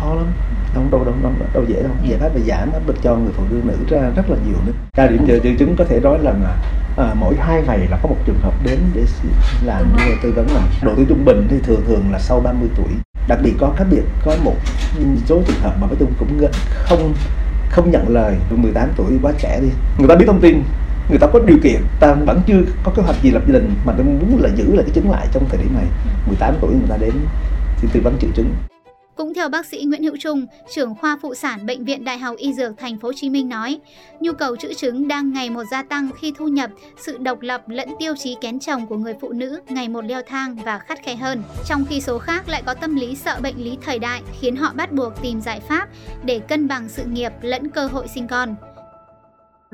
Khó 0.01 0.15
lắm 0.15 0.27
không 0.75 0.91
đâu 0.91 1.05
đâu 1.05 1.15
đâu, 1.23 1.33
đâu 1.55 1.65
dễ 1.69 1.83
đâu. 1.83 1.93
Giải 2.09 2.19
pháp 2.19 2.29
về 2.35 2.41
giảm 2.47 2.73
áp 2.73 2.81
lực 2.87 2.97
cho 3.03 3.17
người 3.17 3.33
phụ 3.37 3.43
nữ 3.51 3.75
ra 3.89 4.11
rất 4.17 4.31
là 4.31 4.37
nhiều 4.47 4.57
nữa. 4.67 4.73
Cao 4.97 5.09
điểm 5.09 5.27
giờ 5.27 5.39
triệu 5.43 5.53
chứng 5.59 5.77
có 5.77 5.85
thể 5.85 6.01
nói 6.01 6.19
là 6.23 6.33
à, 6.97 7.15
mỗi 7.21 7.35
hai 7.39 7.63
ngày 7.67 7.79
là 7.91 7.99
có 8.03 8.09
một 8.09 8.17
trường 8.27 8.39
hợp 8.43 8.55
đến 8.65 8.79
để 8.95 9.03
làm 9.65 9.97
tư 10.23 10.33
vấn 10.37 10.47
là 10.55 10.61
độ 10.83 10.93
tuổi 10.97 11.07
trung 11.09 11.25
bình 11.25 11.47
thì 11.51 11.57
thường 11.63 11.81
thường 11.87 12.13
là 12.13 12.19
sau 12.19 12.41
30 12.41 12.69
tuổi 12.77 13.14
đặc 13.29 13.39
biệt 13.43 13.53
có 13.59 13.73
khác 13.77 13.85
biệt 13.91 14.03
có 14.25 14.37
một 14.45 14.55
số 15.27 15.43
trường 15.47 15.61
hợp 15.61 15.77
mà 15.81 15.87
với 15.87 15.97
tôi 16.01 16.09
cũng 16.19 16.47
không 16.69 17.15
không 17.71 17.91
nhận 17.91 18.09
lời. 18.09 18.37
18 18.51 18.89
tuổi 18.97 19.13
quá 19.23 19.33
trẻ 19.39 19.61
đi 19.63 19.69
người 19.99 20.09
ta 20.09 20.15
biết 20.15 20.25
thông 20.27 20.41
tin 20.41 20.63
người 21.09 21.19
ta 21.19 21.27
có 21.27 21.39
điều 21.47 21.59
kiện 21.63 21.83
ta 22.01 22.15
vẫn 22.15 22.41
chưa 22.47 22.63
có 22.85 22.93
kế 22.97 23.03
hoạch 23.03 23.17
gì 23.23 23.31
lập 23.31 23.43
gia 23.47 23.53
đình 23.53 23.75
mà 23.85 23.93
tôi 23.97 24.07
muốn 24.07 24.43
là 24.43 24.49
giữ 24.57 24.75
lại 24.75 24.85
cái 24.87 24.95
chứng 24.95 25.11
lại 25.11 25.27
trong 25.33 25.45
thời 25.49 25.59
điểm 25.59 25.75
này. 25.75 25.87
18 26.27 26.55
tuổi 26.61 26.71
người 26.71 26.89
ta 26.89 26.97
đến 26.97 27.13
thì 27.81 27.89
tư 27.93 28.01
vấn 28.05 28.17
triệu 28.21 28.31
chứng 28.35 28.55
cũng 29.17 29.35
theo 29.35 29.49
bác 29.49 29.67
sĩ 29.67 29.85
Nguyễn 29.85 30.03
Hữu 30.03 30.17
Trung, 30.17 30.47
trưởng 30.75 30.95
khoa 30.95 31.19
phụ 31.23 31.35
sản 31.35 31.67
Bệnh 31.67 31.85
viện 31.85 32.05
Đại 32.05 32.19
học 32.19 32.37
Y 32.37 32.55
Dược 32.55 32.79
Thành 32.79 32.99
phố 32.99 33.09
Hồ 33.09 33.13
Chí 33.13 33.31
Minh 33.31 33.49
nói, 33.49 33.81
nhu 34.21 34.33
cầu 34.33 34.57
trữ 34.57 34.75
trứng 34.75 35.09
đang 35.09 35.33
ngày 35.33 35.51
một 35.51 35.65
gia 35.71 35.83
tăng 35.83 36.11
khi 36.21 36.33
thu 36.37 36.49
nhập, 36.49 36.71
sự 36.97 37.19
độc 37.19 37.41
lập 37.41 37.69
lẫn 37.69 37.89
tiêu 37.99 38.15
chí 38.19 38.37
kén 38.41 38.61
chồng 38.61 38.87
của 38.87 38.97
người 38.97 39.15
phụ 39.21 39.33
nữ 39.33 39.61
ngày 39.69 39.89
một 39.89 40.05
leo 40.05 40.23
thang 40.27 40.57
và 40.65 40.79
khắt 40.79 40.99
khe 41.03 41.17
hơn. 41.17 41.43
Trong 41.67 41.85
khi 41.89 42.01
số 42.01 42.19
khác 42.19 42.49
lại 42.49 42.63
có 42.67 42.75
tâm 42.75 42.95
lý 42.95 43.15
sợ 43.15 43.39
bệnh 43.43 43.65
lý 43.65 43.79
thời 43.83 43.99
đại 43.99 44.23
khiến 44.41 44.57
họ 44.57 44.73
bắt 44.77 44.93
buộc 44.93 45.13
tìm 45.23 45.41
giải 45.41 45.61
pháp 45.61 45.89
để 46.25 46.39
cân 46.39 46.69
bằng 46.69 46.89
sự 46.89 47.05
nghiệp 47.05 47.33
lẫn 47.43 47.71
cơ 47.71 47.87
hội 47.87 48.09
sinh 48.15 48.29
con 48.29 48.57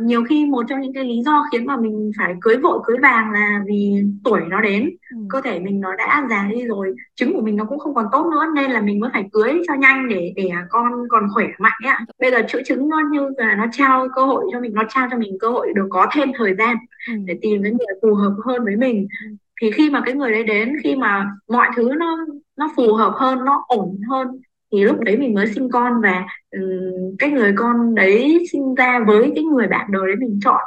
nhiều 0.01 0.25
khi 0.29 0.47
một 0.47 0.63
trong 0.69 0.81
những 0.81 0.93
cái 0.93 1.05
lý 1.05 1.23
do 1.25 1.45
khiến 1.53 1.67
mà 1.67 1.77
mình 1.77 2.11
phải 2.19 2.35
cưới 2.41 2.57
vội 2.57 2.79
cưới 2.85 2.97
vàng 3.03 3.31
là 3.33 3.61
vì 3.67 4.03
tuổi 4.25 4.41
nó 4.49 4.61
đến 4.61 4.91
ừ. 5.11 5.17
cơ 5.31 5.41
thể 5.41 5.59
mình 5.59 5.81
nó 5.81 5.97
đã 5.97 6.27
già 6.31 6.49
đi 6.51 6.65
rồi 6.65 6.95
trứng 7.15 7.33
của 7.33 7.41
mình 7.41 7.57
nó 7.57 7.65
cũng 7.65 7.79
không 7.79 7.95
còn 7.95 8.07
tốt 8.13 8.27
nữa 8.33 8.45
nên 8.55 8.71
là 8.71 8.81
mình 8.81 9.01
mới 9.01 9.11
phải 9.13 9.25
cưới 9.33 9.63
cho 9.69 9.75
nhanh 9.75 10.09
để 10.09 10.33
để 10.37 10.51
con 10.69 10.93
còn 11.09 11.29
khỏe 11.35 11.47
mạnh 11.59 11.81
ạ 11.87 12.07
bây 12.19 12.31
giờ 12.31 12.39
chữa 12.49 12.63
trứng 12.63 12.89
nó 12.89 12.97
như 13.13 13.31
là 13.37 13.55
nó 13.55 13.67
trao 13.73 14.09
cơ 14.15 14.25
hội 14.25 14.45
cho 14.53 14.61
mình 14.61 14.75
nó 14.75 14.83
trao 14.89 15.09
cho 15.11 15.19
mình 15.19 15.39
cơ 15.41 15.49
hội 15.49 15.73
được 15.75 15.87
có 15.91 16.07
thêm 16.13 16.33
thời 16.39 16.55
gian 16.55 16.77
ừ. 17.09 17.15
để 17.25 17.39
tìm 17.43 17.63
cái 17.63 17.73
người 17.73 17.99
phù 18.03 18.15
hợp 18.15 18.35
hơn 18.45 18.65
với 18.65 18.77
mình 18.77 19.07
ừ. 19.25 19.29
thì 19.61 19.71
khi 19.71 19.91
mà 19.91 20.03
cái 20.05 20.15
người 20.15 20.33
đấy 20.33 20.45
đến 20.45 20.77
khi 20.83 20.97
mà 20.97 21.27
mọi 21.49 21.69
thứ 21.77 21.91
nó 21.99 22.27
nó 22.57 22.71
phù 22.77 22.95
hợp 22.95 23.13
hơn 23.17 23.45
nó 23.45 23.65
ổn 23.69 24.01
hơn 24.11 24.41
thì 24.73 24.85
lúc 24.85 25.01
đấy 25.01 25.17
mình 25.17 25.35
mới 25.35 25.47
sinh 25.47 25.69
con 25.73 26.01
và 26.03 26.27
um, 26.51 27.17
cái 27.19 27.31
người 27.31 27.55
con 27.57 27.95
đấy 27.95 28.47
sinh 28.53 28.75
ra 28.75 29.01
với 29.07 29.33
cái 29.35 29.45
người 29.45 29.67
bạn 29.67 29.87
đời 29.93 30.07
đấy 30.07 30.17
mình 30.17 30.41
chọn 30.45 30.61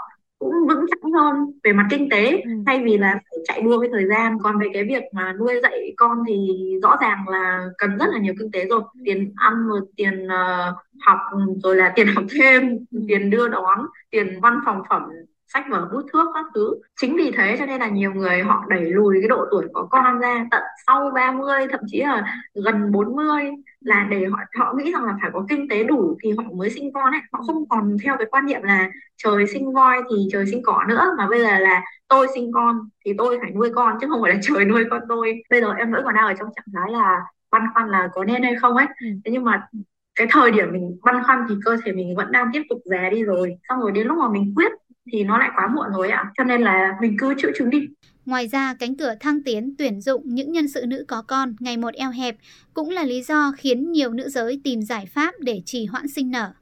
cũng 0.44 0.54
vững 0.68 0.86
chắc 0.90 1.00
hơn 1.14 1.36
về 1.64 1.74
mặt 1.74 1.88
kinh 1.90 2.10
tế 2.10 2.32
ừ. 2.32 2.52
thay 2.66 2.82
vì 2.84 2.98
là 2.98 3.14
phải 3.14 3.38
chạy 3.48 3.62
đua 3.62 3.80
với 3.80 3.90
thời 3.92 4.08
gian 4.08 4.38
còn 4.44 4.60
về 4.60 4.68
cái 4.74 4.84
việc 4.84 5.04
mà 5.14 5.34
nuôi 5.34 5.54
dạy 5.64 5.94
con 5.98 6.18
thì 6.28 6.48
rõ 6.84 6.98
ràng 7.02 7.26
là 7.28 7.66
cần 7.78 7.98
rất 7.98 8.06
là 8.12 8.20
nhiều 8.20 8.34
kinh 8.40 8.52
tế 8.52 8.66
rồi 8.66 8.82
tiền 9.06 9.34
ăn 9.36 9.68
rồi 9.68 9.82
tiền 9.96 10.26
uh, 10.26 10.76
học 11.02 11.18
rồi 11.64 11.76
là 11.76 11.94
tiền 11.96 12.08
học 12.16 12.24
thêm 12.40 12.78
ừ. 12.92 13.00
tiền 13.08 13.30
đưa 13.30 13.48
đón 13.48 13.80
tiền 14.10 14.40
văn 14.42 14.60
phòng 14.66 14.82
phẩm 14.90 15.02
sách 15.48 15.66
vở 15.70 15.90
bút 15.94 16.02
thước 16.14 16.26
các 16.34 16.46
thứ. 16.56 16.76
Chính 17.02 17.18
vì 17.18 17.32
thế 17.38 17.56
cho 17.60 17.66
nên 17.66 17.80
là 17.80 17.88
nhiều 17.90 18.14
người 18.14 18.44
họ 18.44 18.66
đẩy 18.70 18.82
lùi 18.82 19.18
cái 19.22 19.28
độ 19.30 19.46
tuổi 19.52 19.66
có 19.74 19.88
con 19.92 20.20
ra 20.20 20.46
tận 20.52 20.62
sau 20.88 21.12
30 21.16 21.68
thậm 21.72 21.80
chí 21.88 22.00
là 22.02 22.44
gần 22.54 22.92
40 22.92 23.44
là 23.82 24.08
để 24.10 24.26
họ 24.32 24.38
họ 24.60 24.74
nghĩ 24.78 24.92
rằng 24.92 25.04
là 25.04 25.18
phải 25.22 25.30
có 25.34 25.46
kinh 25.50 25.68
tế 25.70 25.84
đủ 25.84 26.18
thì 26.24 26.32
họ 26.38 26.44
mới 26.58 26.70
sinh 26.70 26.94
con 26.94 27.12
ấy. 27.12 27.22
Họ 27.32 27.42
không 27.48 27.70
còn 27.70 27.98
theo 28.04 28.16
cái 28.18 28.28
quan 28.32 28.46
niệm 28.46 28.62
là 28.64 28.90
trời 29.18 29.48
sinh 29.48 29.74
voi 29.74 29.98
thì 30.10 30.28
trời 30.32 30.46
sinh 30.46 30.62
cỏ 30.64 30.84
nữa 30.88 31.16
mà 31.18 31.28
bây 31.30 31.40
giờ 31.40 31.60
là 31.60 31.82
tôi 32.08 32.28
sinh 32.36 32.52
con 32.54 32.80
thì 33.06 33.14
tôi 33.18 33.40
phải 33.42 33.52
nuôi 33.52 33.70
con 33.76 33.98
chứ 34.02 34.08
không 34.10 34.22
phải 34.22 34.34
là 34.34 34.40
trời 34.44 34.66
nuôi 34.70 34.84
con 34.90 35.02
tôi. 35.10 35.44
Bây 35.50 35.62
giờ 35.62 35.74
em 35.74 35.92
vẫn 35.92 36.02
còn 36.06 36.14
đang 36.16 36.28
ở 36.28 36.34
trong 36.40 36.48
trạng 36.56 36.66
thái 36.74 36.92
là 36.92 37.20
băn 37.52 37.62
khoăn 37.74 37.90
là 37.90 38.10
có 38.14 38.24
nên 38.24 38.44
hay 38.44 38.56
không 38.56 38.78
ấy. 38.78 38.88
Ừ. 39.02 39.08
thế 39.26 39.32
nhưng 39.32 39.44
mà 39.44 39.68
cái 40.16 40.28
thời 40.30 40.52
điểm 40.52 40.72
mình 40.74 40.98
băn 41.04 41.24
khoăn 41.24 41.46
thì 41.50 41.56
cơ 41.66 41.78
thể 41.86 41.92
mình 41.92 42.16
vẫn 42.16 42.32
đang 42.32 42.50
tiếp 42.54 42.62
tục 42.70 42.80
già 42.86 43.10
đi 43.12 43.24
rồi. 43.24 43.58
Xong 43.70 43.80
rồi 43.80 43.92
đến 43.92 44.08
lúc 44.08 44.18
mà 44.18 44.30
mình 44.30 44.54
quyết 44.56 44.72
thì 45.12 45.24
nó 45.24 45.38
lại 45.38 45.50
quá 45.56 45.68
muộn 45.68 45.88
rồi 45.94 46.10
ạ. 46.10 46.32
Cho 46.38 46.44
nên 46.44 46.62
là 46.62 46.98
mình 47.02 47.16
cứ 47.20 47.34
chữa 47.38 47.52
chứng 47.56 47.70
đi. 47.70 47.88
Ngoài 48.26 48.48
ra, 48.48 48.74
cánh 48.80 48.98
cửa 48.98 49.14
thăng 49.20 49.44
tiến 49.44 49.76
tuyển 49.78 50.02
dụng 50.02 50.22
những 50.26 50.52
nhân 50.52 50.68
sự 50.68 50.86
nữ 50.88 51.06
có 51.08 51.22
con 51.28 51.56
ngày 51.60 51.78
một 51.78 51.94
eo 51.94 52.12
hẹp 52.12 52.36
cũng 52.74 52.90
là 52.90 53.04
lý 53.04 53.22
do 53.22 53.52
khiến 53.58 53.92
nhiều 53.92 54.14
nữ 54.14 54.30
giới 54.30 54.62
tìm 54.64 54.82
giải 54.82 55.06
pháp 55.06 55.34
để 55.40 55.62
trì 55.66 55.86
hoãn 55.86 56.08
sinh 56.08 56.32
nở. 56.32 56.54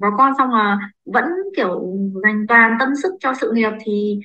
Có 0.00 0.10
con 0.18 0.32
xong 0.38 0.50
là 0.50 0.78
vẫn 1.04 1.24
kiểu 1.56 1.96
dành 2.22 2.46
toàn 2.48 2.76
tâm 2.80 2.88
sức 3.02 3.12
cho 3.20 3.34
sự 3.40 3.52
nghiệp 3.54 3.70
thì 3.84 4.20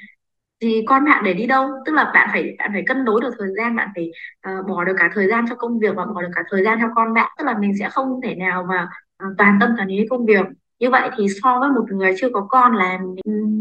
thì 0.59 0.83
con 0.87 1.05
bạn 1.05 1.23
để 1.23 1.33
đi 1.33 1.45
đâu? 1.45 1.69
Tức 1.85 1.91
là 1.91 2.11
bạn 2.13 2.29
phải 2.31 2.55
bạn 2.59 2.69
phải 2.73 2.83
cân 2.87 3.05
đối 3.05 3.21
được 3.21 3.33
thời 3.39 3.49
gian 3.57 3.75
bạn 3.75 3.89
phải 3.95 4.11
uh, 4.49 4.67
bỏ 4.67 4.83
được 4.83 4.93
cả 4.97 5.09
thời 5.13 5.27
gian 5.27 5.45
cho 5.49 5.55
công 5.55 5.79
việc 5.79 5.95
và 5.95 6.05
bỏ 6.05 6.21
được 6.21 6.29
cả 6.35 6.41
thời 6.49 6.63
gian 6.63 6.79
cho 6.81 6.87
con 6.95 7.13
bạn. 7.13 7.31
Tức 7.37 7.43
là 7.43 7.57
mình 7.59 7.71
sẽ 7.79 7.89
không 7.89 8.21
thể 8.23 8.35
nào 8.35 8.65
mà 8.69 8.87
uh, 9.27 9.37
toàn 9.37 9.57
tâm 9.61 9.73
toàn 9.77 9.87
ý 9.87 10.05
công 10.09 10.25
việc 10.25 10.45
như 10.79 10.89
vậy 10.89 11.09
thì 11.17 11.27
so 11.43 11.59
với 11.59 11.69
một 11.69 11.91
người 11.91 12.13
chưa 12.17 12.29
có 12.33 12.47
con 12.49 12.75
là 12.75 12.99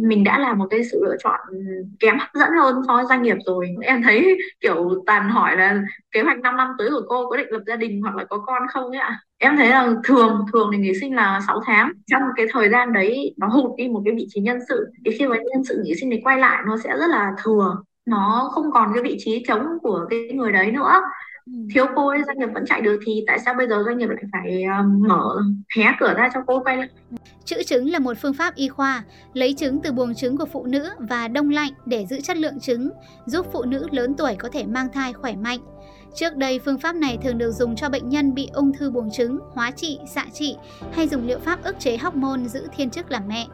mình 0.09 0.25
đã 0.25 0.39
là 0.39 0.55
một 0.55 0.67
cái 0.71 0.85
sự 0.85 1.01
lựa 1.05 1.17
chọn 1.19 1.41
kém 2.01 2.19
hấp 2.19 2.29
dẫn 2.35 2.49
hơn 2.61 2.83
so 2.87 2.97
với 2.97 3.05
doanh 3.09 3.23
nghiệp 3.23 3.37
rồi. 3.47 3.69
Em 3.83 4.03
thấy 4.03 4.39
kiểu 4.61 5.03
toàn 5.07 5.31
hỏi 5.31 5.57
là 5.57 5.83
kế 6.13 6.23
hoạch 6.23 6.39
5 6.39 6.57
năm 6.57 6.69
tới 6.79 6.91
của 6.91 7.03
cô 7.09 7.31
có 7.31 7.37
định 7.37 7.47
lập 7.51 7.63
gia 7.67 7.77
đình 7.77 8.03
hoặc 8.03 8.17
là 8.17 8.25
có 8.25 8.39
con 8.39 8.63
không 8.73 8.91
ấy 8.91 9.01
ạ? 9.01 9.21
Em 9.39 9.57
thấy 9.57 9.69
là 9.69 9.95
thường 10.05 10.45
thường 10.53 10.71
thì 10.73 10.79
nghỉ 10.79 10.93
sinh 11.01 11.15
là 11.15 11.41
6 11.47 11.61
tháng. 11.67 11.93
Trong 12.07 12.23
cái 12.37 12.47
thời 12.53 12.69
gian 12.69 12.93
đấy, 12.93 13.35
nó 13.37 13.47
hụt 13.47 13.71
đi 13.77 13.89
một 13.89 14.03
cái 14.05 14.15
vị 14.15 14.27
trí 14.29 14.41
nhân 14.41 14.59
sự. 14.69 14.87
Thì 15.05 15.11
khi 15.19 15.27
mà 15.27 15.37
nhân 15.37 15.65
sự 15.65 15.83
nghỉ 15.85 15.95
sinh 16.01 16.11
thì 16.11 16.21
quay 16.25 16.39
lại, 16.39 16.63
nó 16.67 16.77
sẽ 16.85 16.91
rất 16.91 17.07
là 17.11 17.33
thừa. 17.45 17.77
Nó 18.07 18.51
không 18.53 18.71
còn 18.73 18.91
cái 18.95 19.03
vị 19.03 19.17
trí 19.19 19.45
trống 19.49 19.67
của 19.83 20.07
cái 20.11 20.29
người 20.35 20.53
đấy 20.53 20.71
nữa 20.71 21.01
thiếu 21.75 21.87
cô 21.97 22.09
ấy 22.09 22.21
doanh 22.27 22.39
nghiệp 22.39 22.49
vẫn 22.55 22.67
chạy 22.67 22.81
được 22.81 23.01
thì 23.07 23.25
tại 23.27 23.39
sao 23.45 23.55
bây 23.55 23.69
giờ 23.69 23.83
doanh 23.87 23.99
nghiệp 23.99 24.09
lại 24.09 24.25
phải 24.33 24.63
um, 24.63 25.09
mở 25.09 25.43
hé 25.77 25.85
cửa 26.01 26.15
ra 26.17 26.31
cho 26.35 26.41
cô 26.47 26.63
quay 26.65 26.77
lại 26.77 26.89
Chữ 27.45 27.63
trứng 27.67 27.91
là 27.91 27.99
một 27.99 28.17
phương 28.23 28.35
pháp 28.35 28.55
y 28.55 28.69
khoa, 28.69 29.05
lấy 29.33 29.55
trứng 29.55 29.81
từ 29.83 29.93
buồng 29.93 30.15
trứng 30.15 30.37
của 30.37 30.47
phụ 30.47 30.67
nữ 30.67 30.91
và 30.99 31.29
đông 31.29 31.51
lạnh 31.51 31.73
để 31.87 32.07
giữ 32.07 32.21
chất 32.21 32.37
lượng 32.37 32.61
trứng, 32.61 32.91
giúp 33.27 33.47
phụ 33.53 33.63
nữ 33.63 33.87
lớn 33.91 34.15
tuổi 34.19 34.37
có 34.39 34.49
thể 34.53 34.67
mang 34.67 34.89
thai 34.93 35.13
khỏe 35.13 35.37
mạnh. 35.37 35.61
Trước 36.15 36.37
đây, 36.37 36.59
phương 36.59 36.79
pháp 36.79 36.97
này 36.97 37.19
thường 37.23 37.39
được 37.39 37.53
dùng 37.53 37.77
cho 37.77 37.89
bệnh 37.89 38.09
nhân 38.09 38.35
bị 38.35 38.49
ung 38.53 38.73
thư 38.73 38.91
buồng 38.91 39.11
trứng, 39.11 39.39
hóa 39.53 39.71
trị, 39.71 39.99
xạ 40.15 40.25
trị 40.33 40.57
hay 40.93 41.09
dùng 41.09 41.27
liệu 41.27 41.39
pháp 41.39 41.65
ức 41.65 41.77
chế 41.79 41.97
hóc 41.97 42.15
môn 42.15 42.49
giữ 42.49 42.67
thiên 42.77 42.91
chức 42.91 43.11
làm 43.11 43.29
mẹ. 43.29 43.47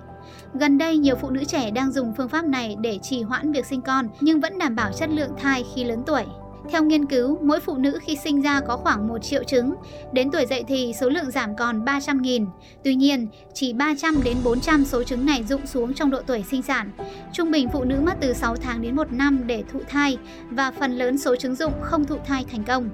Gần 0.55 0.79
đây, 0.79 0.99
nhiều 0.99 1.17
phụ 1.17 1.31
nữ 1.31 1.45
trẻ 1.45 1.71
đang 1.71 1.93
dùng 1.93 2.15
phương 2.17 2.29
pháp 2.29 2.45
này 2.45 2.77
để 2.81 2.99
trì 3.03 3.23
hoãn 3.23 3.53
việc 3.53 3.67
sinh 3.67 3.81
con 3.81 4.09
nhưng 4.21 4.41
vẫn 4.41 4.59
đảm 4.59 4.77
bảo 4.77 4.93
chất 4.93 5.11
lượng 5.11 5.31
thai 5.39 5.65
khi 5.75 5.85
lớn 5.85 6.03
tuổi. 6.07 6.25
Theo 6.71 6.85
nghiên 6.85 7.07
cứu, 7.07 7.39
mỗi 7.43 7.61
phụ 7.61 7.77
nữ 7.77 7.99
khi 8.03 8.17
sinh 8.25 8.43
ra 8.43 8.61
có 8.61 8.77
khoảng 8.77 9.09
1 9.09 9.19
triệu 9.19 9.45
trứng, 9.45 9.75
đến 10.13 10.31
tuổi 10.31 10.47
dậy 10.47 10.65
thì 10.69 10.93
số 11.01 11.09
lượng 11.09 11.31
giảm 11.31 11.57
còn 11.57 11.85
300.000. 11.85 12.47
Tuy 12.85 12.95
nhiên, 12.95 13.27
chỉ 13.55 13.73
300 13.73 14.23
đến 14.25 14.37
400 14.45 14.85
số 14.85 15.03
trứng 15.03 15.27
này 15.27 15.45
rụng 15.49 15.67
xuống 15.67 15.95
trong 15.95 16.11
độ 16.11 16.21
tuổi 16.27 16.45
sinh 16.51 16.63
sản. 16.63 16.91
Trung 17.33 17.51
bình 17.51 17.69
phụ 17.73 17.85
nữ 17.85 18.01
mất 18.01 18.15
từ 18.21 18.33
6 18.33 18.57
tháng 18.57 18.83
đến 18.83 18.97
1 18.97 19.13
năm 19.13 19.47
để 19.47 19.65
thụ 19.73 19.81
thai 19.89 20.19
và 20.51 20.71
phần 20.71 20.93
lớn 20.93 21.19
số 21.19 21.37
trứng 21.37 21.55
rụng 21.55 21.73
không 21.83 22.05
thụ 22.05 22.17
thai 22.27 22.45
thành 22.53 22.65
công. 22.65 22.91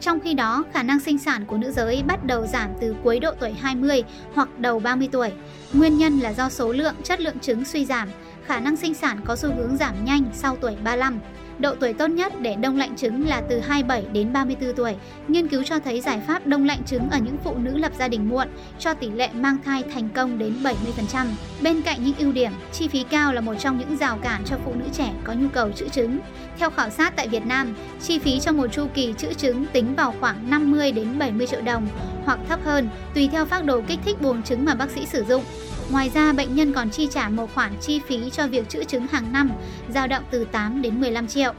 Trong 0.00 0.20
khi 0.20 0.34
đó, 0.34 0.64
khả 0.72 0.82
năng 0.82 1.00
sinh 1.00 1.18
sản 1.18 1.44
của 1.46 1.56
nữ 1.56 1.72
giới 1.72 2.02
bắt 2.06 2.24
đầu 2.24 2.46
giảm 2.46 2.70
từ 2.80 2.94
cuối 3.04 3.20
độ 3.20 3.30
tuổi 3.40 3.52
20 3.52 4.04
hoặc 4.34 4.58
đầu 4.58 4.78
30 4.78 5.08
tuổi. 5.12 5.32
Nguyên 5.72 5.98
nhân 5.98 6.18
là 6.18 6.32
do 6.32 6.48
số 6.48 6.72
lượng, 6.72 6.94
chất 7.04 7.20
lượng 7.20 7.38
trứng 7.38 7.64
suy 7.64 7.84
giảm, 7.84 8.08
khả 8.46 8.60
năng 8.60 8.76
sinh 8.76 8.94
sản 8.94 9.20
có 9.24 9.36
xu 9.36 9.48
hướng 9.54 9.76
giảm 9.76 10.04
nhanh 10.04 10.24
sau 10.34 10.56
tuổi 10.56 10.76
35. 10.84 11.20
Độ 11.58 11.74
tuổi 11.80 11.92
tốt 11.92 12.06
nhất 12.06 12.32
để 12.40 12.56
đông 12.56 12.76
lạnh 12.76 12.96
trứng 12.96 13.28
là 13.28 13.42
từ 13.48 13.60
27 13.60 14.04
đến 14.12 14.32
34 14.32 14.74
tuổi. 14.74 14.96
Nghiên 15.28 15.48
cứu 15.48 15.62
cho 15.62 15.78
thấy 15.78 16.00
giải 16.00 16.20
pháp 16.26 16.46
đông 16.46 16.64
lạnh 16.66 16.80
trứng 16.86 17.10
ở 17.10 17.18
những 17.18 17.36
phụ 17.44 17.54
nữ 17.58 17.76
lập 17.76 17.92
gia 17.98 18.08
đình 18.08 18.28
muộn 18.28 18.48
cho 18.78 18.94
tỷ 18.94 19.10
lệ 19.10 19.28
mang 19.34 19.58
thai 19.64 19.82
thành 19.94 20.08
công 20.14 20.38
đến 20.38 20.54
70%. 20.62 21.26
Bên 21.62 21.82
cạnh 21.82 22.04
những 22.04 22.14
ưu 22.18 22.32
điểm, 22.32 22.52
chi 22.72 22.88
phí 22.88 23.02
cao 23.02 23.32
là 23.32 23.40
một 23.40 23.54
trong 23.54 23.78
những 23.78 23.96
rào 23.96 24.18
cản 24.22 24.42
cho 24.44 24.56
phụ 24.64 24.74
nữ 24.74 24.84
trẻ 24.92 25.12
có 25.24 25.32
nhu 25.32 25.48
cầu 25.48 25.70
trữ 25.72 25.88
trứng. 25.88 26.18
Theo 26.58 26.70
khảo 26.70 26.90
sát 26.90 27.16
tại 27.16 27.28
Việt 27.28 27.46
Nam, 27.46 27.74
chi 28.02 28.18
phí 28.18 28.40
cho 28.40 28.52
một 28.52 28.66
chu 28.72 28.86
kỳ 28.94 29.14
trữ 29.18 29.32
trứng 29.32 29.66
tính 29.66 29.94
vào 29.94 30.14
khoảng 30.20 30.50
50 30.50 30.92
đến 30.92 31.18
70 31.18 31.46
triệu 31.46 31.60
đồng 31.60 31.86
hoặc 32.24 32.38
thấp 32.48 32.60
hơn 32.64 32.88
tùy 33.14 33.28
theo 33.32 33.44
phác 33.44 33.64
đồ 33.64 33.80
kích 33.88 33.98
thích 34.04 34.20
buồng 34.20 34.42
trứng 34.42 34.64
mà 34.64 34.74
bác 34.74 34.90
sĩ 34.90 35.06
sử 35.06 35.24
dụng. 35.24 35.44
Ngoài 35.92 36.10
ra, 36.14 36.32
bệnh 36.32 36.54
nhân 36.54 36.72
còn 36.72 36.90
chi 36.90 37.08
trả 37.10 37.28
một 37.28 37.54
khoản 37.54 37.72
chi 37.80 38.00
phí 38.06 38.30
cho 38.30 38.46
việc 38.46 38.68
chữa 38.68 38.84
chứng 38.84 39.06
hàng 39.06 39.32
năm, 39.32 39.50
dao 39.88 40.06
động 40.06 40.22
từ 40.30 40.44
8 40.44 40.82
đến 40.82 41.00
15 41.00 41.26
triệu. 41.26 41.52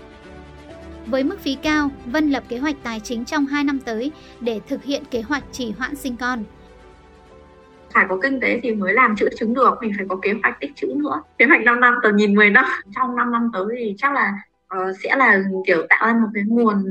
Với 1.06 1.24
mức 1.24 1.40
phí 1.40 1.56
cao, 1.56 1.90
Vân 2.06 2.30
lập 2.30 2.44
kế 2.50 2.58
hoạch 2.58 2.76
tài 2.84 3.00
chính 3.00 3.26
trong 3.26 3.46
2 3.46 3.64
năm 3.64 3.80
tới 3.80 4.12
để 4.40 4.60
thực 4.68 4.84
hiện 4.84 5.04
kế 5.12 5.22
hoạch 5.22 5.44
trì 5.52 5.72
hoãn 5.72 5.96
sinh 5.96 6.18
con. 6.18 6.44
Phải 7.94 8.06
có 8.10 8.20
kinh 8.22 8.40
tế 8.40 8.60
thì 8.64 8.76
mới 8.76 8.94
làm 8.94 9.16
chữa 9.16 9.30
chứng 9.40 9.54
được, 9.54 9.74
mình 9.82 9.92
phải 9.98 10.06
có 10.10 10.16
kế 10.22 10.34
hoạch 10.44 10.60
tích 10.60 10.72
chữ 10.76 10.88
nữa. 10.96 11.24
Kế 11.38 11.46
hoạch 11.46 11.62
5 11.62 11.80
năm 11.80 11.94
tầm 12.04 12.16
nhìn 12.16 12.36
10 12.36 12.50
năm. 12.50 12.66
Trong 12.96 13.16
5 13.16 13.32
năm 13.32 13.52
tới 13.54 13.66
thì 13.78 13.96
chắc 13.98 14.14
là 14.14 14.34
uh, 14.76 14.96
sẽ 15.04 15.16
là 15.16 15.44
kiểu 15.68 15.86
tạo 15.90 16.08
ra 16.08 16.14
một 16.14 16.28
cái 16.34 16.44
nguồn, 16.48 16.84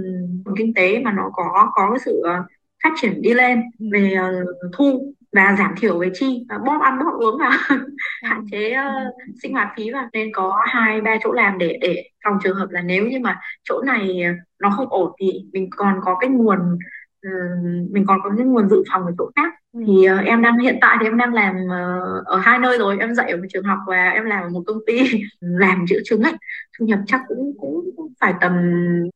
nguồn 0.45 0.57
kinh 0.57 0.75
tế 0.75 1.03
mà 1.05 1.13
nó 1.13 1.31
có 1.33 1.71
có 1.75 1.91
cái 1.91 1.99
sự 2.05 2.21
ờ, 2.25 2.43
phát 2.85 2.91
triển 3.01 3.23
đi 3.23 3.35
lên 3.35 3.63
về 3.93 4.17
uh, 4.21 4.73
thu 4.77 5.15
và 5.39 5.57
giảm 5.59 5.75
thiểu 5.77 5.99
về 5.99 6.11
chi 6.15 6.47
và 6.49 6.59
bóp 6.59 6.81
ăn 6.83 6.99
bóp 6.99 7.13
uống 7.21 7.39
và 7.41 7.51
hạn 8.23 8.47
chế 8.51 8.77
uh, 8.79 9.15
sinh 9.43 9.53
hoạt 9.53 9.69
phí 9.77 9.91
và 9.91 10.09
nên 10.13 10.29
có 10.35 10.63
hai 10.67 11.01
ba 11.01 11.17
chỗ 11.23 11.33
làm 11.33 11.59
để 11.59 11.79
để 11.81 12.05
phòng 12.25 12.39
trường 12.45 12.57
hợp 12.57 12.71
là 12.71 12.83
nếu 12.83 13.07
như 13.07 13.19
mà 13.21 13.41
chỗ 13.65 13.83
này 13.87 14.21
nó 14.61 14.71
không 14.71 14.87
ổn 14.91 15.13
thì 15.21 15.33
mình 15.53 15.69
còn 15.77 16.01
có 16.05 16.17
cái 16.21 16.31
nguồn 16.31 16.59
uh, 17.27 17.91
mình 17.91 18.05
còn 18.07 18.21
có 18.23 18.31
cái 18.37 18.47
nguồn 18.47 18.69
dự 18.69 18.83
phòng 18.93 19.07
ở 19.07 19.13
chỗ 19.19 19.31
khác 19.37 19.53
thì 19.87 19.93
uh, 19.93 20.27
em 20.27 20.43
đang 20.43 20.59
hiện 20.59 20.79
tại 20.81 20.97
thì 21.01 21.07
em 21.07 21.19
đang 21.19 21.35
làm 21.35 21.57
uh, 21.65 22.27
ở 22.27 22.39
hai 22.39 22.59
nơi 22.59 22.79
rồi. 22.79 22.97
Em 23.01 23.15
dạy 23.15 23.31
ở 23.31 23.37
một 23.37 23.47
trường 23.53 23.65
học 23.65 23.79
và 23.87 24.11
em 24.11 24.25
làm 24.25 24.43
ở 24.43 24.49
một 24.49 24.63
công 24.67 24.79
ty 24.87 25.23
làm 25.41 25.85
chữ 25.89 26.01
chứng 26.05 26.23
ấy. 26.23 26.33
Thu 26.79 26.87
nhập 26.87 26.99
chắc 27.07 27.21
cũng 27.29 27.53
cũng 27.61 27.85
phải 28.21 28.35
tầm 28.41 28.53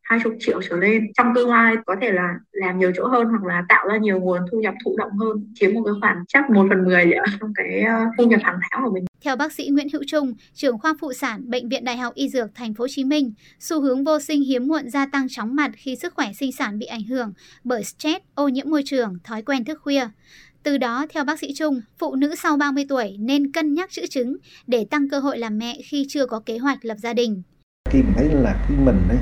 hai 0.02 0.18
chục 0.24 0.32
triệu 0.40 0.62
trở 0.62 0.76
lên. 0.76 1.06
Trong 1.16 1.32
tương 1.34 1.50
lai 1.50 1.74
có 1.86 1.96
thể 2.00 2.12
là 2.12 2.34
làm 2.52 2.78
nhiều 2.78 2.92
chỗ 2.96 3.06
hơn 3.06 3.26
hoặc 3.28 3.44
là 3.44 3.62
tạo 3.68 3.88
ra 3.88 3.96
nhiều 3.96 4.20
nguồn 4.20 4.40
thu 4.52 4.60
nhập 4.60 4.74
thụ 4.84 4.96
động 4.98 5.12
hơn 5.18 5.52
chiếm 5.54 5.74
một 5.74 5.82
cái 5.84 5.94
khoản 6.00 6.16
chắc 6.28 6.50
một 6.50 6.66
phần 6.68 6.84
mười 6.84 7.12
trong 7.40 7.52
cái 7.54 7.84
uh, 7.84 8.08
thu 8.18 8.24
nhập 8.24 8.40
hàng 8.42 8.58
tháng 8.70 8.84
của 8.84 8.90
mình. 8.94 9.04
Theo 9.24 9.36
bác 9.36 9.52
sĩ 9.52 9.68
Nguyễn 9.68 9.88
Hữu 9.92 10.02
Trung, 10.06 10.34
trưởng 10.54 10.78
khoa 10.78 10.94
phụ 11.00 11.12
sản 11.12 11.50
Bệnh 11.50 11.68
viện 11.68 11.84
Đại 11.84 11.96
học 11.96 12.14
Y 12.14 12.28
Dược 12.28 12.54
Thành 12.54 12.74
phố 12.74 12.82
Hồ 12.82 12.88
Chí 12.90 13.04
Minh, 13.04 13.32
xu 13.58 13.80
hướng 13.80 14.04
vô 14.04 14.18
sinh 14.20 14.42
hiếm 14.42 14.68
muộn 14.68 14.90
gia 14.90 15.06
tăng 15.06 15.26
chóng 15.28 15.56
mặt 15.56 15.70
khi 15.76 15.96
sức 15.96 16.14
khỏe 16.14 16.32
sinh 16.32 16.52
sản 16.52 16.78
bị 16.78 16.86
ảnh 16.86 17.02
hưởng 17.02 17.32
bởi 17.64 17.84
stress, 17.84 18.24
ô 18.34 18.48
nhiễm 18.48 18.70
môi 18.70 18.82
trường, 18.84 19.18
thói 19.24 19.42
quen 19.42 19.64
thức 19.64 19.80
khuya. 19.82 20.08
Từ 20.64 20.78
đó, 20.78 21.06
theo 21.14 21.24
bác 21.24 21.38
sĩ 21.38 21.54
Trung, 21.54 21.80
phụ 21.98 22.14
nữ 22.14 22.34
sau 22.42 22.56
30 22.56 22.84
tuổi 22.88 23.16
nên 23.18 23.52
cân 23.52 23.74
nhắc 23.74 23.90
chữ 23.92 24.06
trứng 24.10 24.36
để 24.66 24.84
tăng 24.90 25.08
cơ 25.08 25.18
hội 25.18 25.38
làm 25.38 25.58
mẹ 25.58 25.76
khi 25.84 26.06
chưa 26.08 26.26
có 26.26 26.40
kế 26.46 26.58
hoạch 26.58 26.84
lập 26.84 26.96
gia 26.98 27.12
đình. 27.12 27.42
Khi 27.90 28.02
mình 28.02 28.12
thấy 28.16 28.28
là 28.28 28.64
khi 28.68 28.74
mình 28.74 29.08
ấy, 29.08 29.18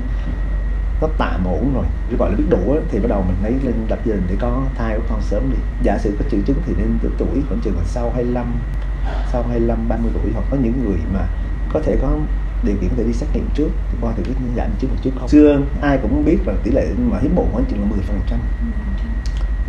nó 1.01 1.07
tạm 1.17 1.45
ổn 1.45 1.73
rồi, 1.73 1.85
cái 2.07 2.17
gọi 2.19 2.29
là 2.31 2.37
biết 2.37 2.43
đủ 2.49 2.71
ấy, 2.71 2.81
thì 2.91 2.99
bắt 2.99 3.07
đầu 3.09 3.25
mình 3.27 3.37
lấy 3.43 3.53
lên 3.65 3.75
lập 3.89 3.99
gia 4.05 4.15
đình 4.15 4.23
để 4.29 4.35
có 4.41 4.63
thai 4.75 4.97
có 4.97 5.03
con 5.09 5.21
sớm 5.21 5.43
đi. 5.51 5.57
Giả 5.83 5.97
sử 5.97 6.15
có 6.19 6.25
triệu 6.31 6.39
chứng 6.45 6.57
thì 6.65 6.73
nên 6.77 6.87
từ 7.03 7.09
tuổi 7.17 7.41
khoảng 7.47 7.59
chừng 7.63 7.77
là 7.77 7.83
sau 7.85 8.11
25, 8.15 8.45
sau 9.31 9.43
25, 9.49 9.89
30 9.89 10.11
tuổi 10.13 10.31
hoặc 10.33 10.45
có 10.51 10.57
những 10.63 10.85
người 10.85 10.97
mà 11.13 11.27
có 11.73 11.81
thể 11.85 11.97
có 12.01 12.19
điều 12.65 12.75
kiện 12.81 12.89
có 12.89 12.95
thể 12.97 13.03
đi 13.03 13.13
xét 13.13 13.29
nghiệm 13.33 13.47
trước 13.55 13.69
thì 13.91 13.97
qua 14.01 14.13
thử 14.17 14.23
cái 14.23 14.33
giảm 14.57 14.69
trước 14.79 14.87
một 14.87 14.97
chút 15.03 15.11
không 15.19 15.29
xưa 15.29 15.61
ai 15.81 15.99
cũng 16.01 16.25
biết 16.25 16.37
là 16.45 16.53
tỷ 16.63 16.71
lệ 16.71 16.87
mà 17.11 17.19
hiếm 17.21 17.35
muộn 17.35 17.47
khoảng 17.51 17.65
chừng 17.69 17.81
là 17.81 17.85
10 17.85 17.99
phần 17.99 18.19
trăm 18.29 18.39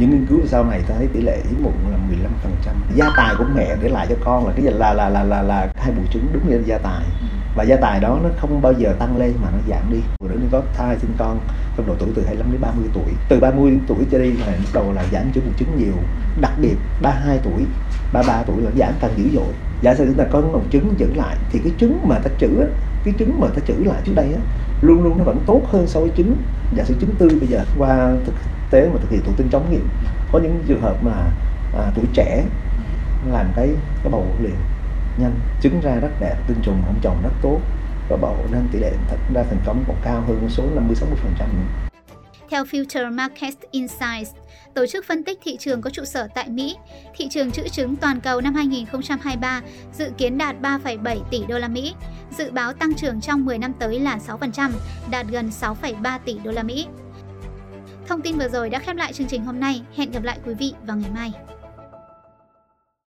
những 0.02 0.10
nghiên 0.10 0.26
cứu 0.26 0.40
sau 0.46 0.64
này 0.64 0.82
ta 0.88 0.94
thấy 0.98 1.06
tỷ 1.12 1.20
lệ 1.20 1.38
hiếm 1.44 1.62
muộn 1.62 1.72
là 1.90 1.96
15 2.08 2.32
phần 2.42 2.52
trăm. 2.64 2.74
Gia 2.94 3.06
tài 3.16 3.34
của 3.38 3.44
mẹ 3.54 3.76
để 3.82 3.88
lại 3.88 4.06
cho 4.08 4.14
con 4.24 4.46
là 4.46 4.52
cái 4.56 4.72
là 4.72 4.94
là 4.94 5.08
là 5.08 5.22
là 5.22 5.42
là 5.42 5.68
hai 5.76 5.90
bù 5.90 6.02
trứng 6.12 6.26
đúng 6.32 6.48
như 6.48 6.62
gia 6.66 6.78
tài. 6.78 7.02
Và 7.56 7.64
gia 7.64 7.76
tài 7.76 8.00
đó 8.00 8.18
nó 8.22 8.28
không 8.40 8.62
bao 8.62 8.72
giờ 8.72 8.94
tăng 8.98 9.16
lên 9.16 9.32
mà 9.42 9.48
nó 9.52 9.58
giảm 9.68 9.92
đi. 9.92 9.98
Phụ 10.20 10.28
nữ 10.28 10.36
có 10.52 10.62
thai, 10.74 10.98
sinh 10.98 11.14
con 11.18 11.38
trong 11.76 11.86
độ 11.86 11.94
tuổi 11.98 12.08
từ 12.14 12.22
25 12.26 12.52
đến 12.52 12.60
30 12.60 12.84
tuổi. 12.94 13.14
Từ 13.28 13.40
30 13.40 13.78
tuổi 13.86 13.98
trở 14.10 14.18
đi 14.18 14.32
là 14.32 14.46
bắt 14.46 14.70
đầu 14.74 14.92
là 14.92 15.04
giảm 15.12 15.32
chứng 15.32 15.44
buồng 15.44 15.54
trứng 15.58 15.78
nhiều. 15.78 15.94
Đặc 16.40 16.52
biệt 16.62 16.74
32 17.02 17.38
tuổi 17.44 17.66
33 18.12 18.42
tuổi 18.46 18.56
là 18.62 18.70
giảm 18.78 18.92
càng 19.00 19.10
dữ 19.16 19.24
dội. 19.34 19.52
Giả 19.82 19.94
sử 19.94 20.06
chúng 20.06 20.14
ta 20.14 20.24
có 20.30 20.40
một 20.40 20.62
trứng 20.70 20.94
giữ 20.98 21.06
lại 21.14 21.36
thì 21.52 21.58
cái 21.64 21.72
trứng 21.78 22.08
mà 22.08 22.18
ta 22.18 22.30
trữ 22.38 22.48
cái 23.04 23.14
trứng 23.18 23.40
mà 23.40 23.46
ta 23.48 23.62
trữ 23.66 23.74
lại 23.74 24.02
trước 24.04 24.12
đây 24.14 24.32
á, 24.32 24.40
luôn 24.82 25.02
luôn 25.02 25.18
nó 25.18 25.24
vẫn 25.24 25.38
tốt 25.46 25.62
hơn 25.66 25.86
so 25.86 26.00
với 26.00 26.10
trứng 26.16 26.36
giả 26.74 26.84
sử 26.84 26.94
trứng 27.00 27.14
tươi 27.18 27.30
bây 27.40 27.48
giờ 27.48 27.64
qua 27.78 28.12
thực 28.26 28.34
tế 28.70 28.88
mà 28.88 28.98
thực 29.00 29.10
hiện 29.10 29.20
thụ 29.24 29.32
tinh 29.36 29.48
chống 29.52 29.70
nghiệm. 29.70 29.88
Có 30.32 30.38
những 30.38 30.62
trường 30.66 30.80
hợp 30.80 30.96
mà 31.04 31.12
à, 31.76 31.92
tuổi 31.94 32.04
trẻ 32.14 32.44
làm 33.32 33.46
cái 33.56 33.68
cái 34.02 34.10
bầu 34.12 34.26
liền 34.42 34.54
nhanh 35.18 35.34
trứng 35.60 35.80
ra 35.80 35.94
rất 35.94 36.20
đẹp 36.20 36.36
tinh 36.46 36.58
trùng 36.62 36.82
không 36.86 36.98
trồng 37.02 37.22
rất 37.22 37.32
tốt 37.42 37.60
và 38.08 38.16
bầu 38.16 38.36
nên 38.52 38.68
tỷ 38.72 38.78
lệ 38.78 38.92
thật 39.08 39.18
ra 39.34 39.42
thành 39.42 39.60
công 39.66 39.84
còn 39.88 39.96
cao 40.02 40.22
hơn 40.28 40.46
số 40.48 40.62
50 40.74 40.96
60 40.96 41.18
phần 41.22 41.32
trăm 41.38 41.48
theo 42.52 42.64
Future 42.64 43.14
Market 43.14 43.54
Insights, 43.70 44.30
tổ 44.74 44.86
chức 44.86 45.04
phân 45.04 45.24
tích 45.24 45.38
thị 45.42 45.56
trường 45.56 45.82
có 45.82 45.90
trụ 45.90 46.04
sở 46.04 46.28
tại 46.34 46.48
Mỹ, 46.48 46.76
thị 47.16 47.28
trường 47.30 47.50
chữ 47.50 47.62
chứng 47.68 47.96
toàn 47.96 48.20
cầu 48.20 48.40
năm 48.40 48.54
2023 48.54 49.62
dự 49.92 50.10
kiến 50.18 50.38
đạt 50.38 50.56
3,7 50.62 51.20
tỷ 51.30 51.44
đô 51.48 51.58
la 51.58 51.68
Mỹ, 51.68 51.94
dự 52.38 52.50
báo 52.50 52.72
tăng 52.72 52.94
trưởng 52.94 53.20
trong 53.20 53.44
10 53.44 53.58
năm 53.58 53.72
tới 53.78 54.00
là 54.00 54.18
6%, 54.26 54.70
đạt 55.10 55.26
gần 55.30 55.50
6,3 55.60 56.18
tỷ 56.24 56.38
đô 56.44 56.50
la 56.50 56.62
Mỹ. 56.62 56.86
Thông 58.08 58.20
tin 58.20 58.38
vừa 58.38 58.48
rồi 58.48 58.70
đã 58.70 58.78
khép 58.78 58.96
lại 58.96 59.12
chương 59.12 59.28
trình 59.28 59.44
hôm 59.44 59.60
nay. 59.60 59.82
Hẹn 59.96 60.10
gặp 60.10 60.22
lại 60.22 60.38
quý 60.46 60.54
vị 60.54 60.74
vào 60.86 60.96
ngày 60.96 61.10
mai. 61.14 61.32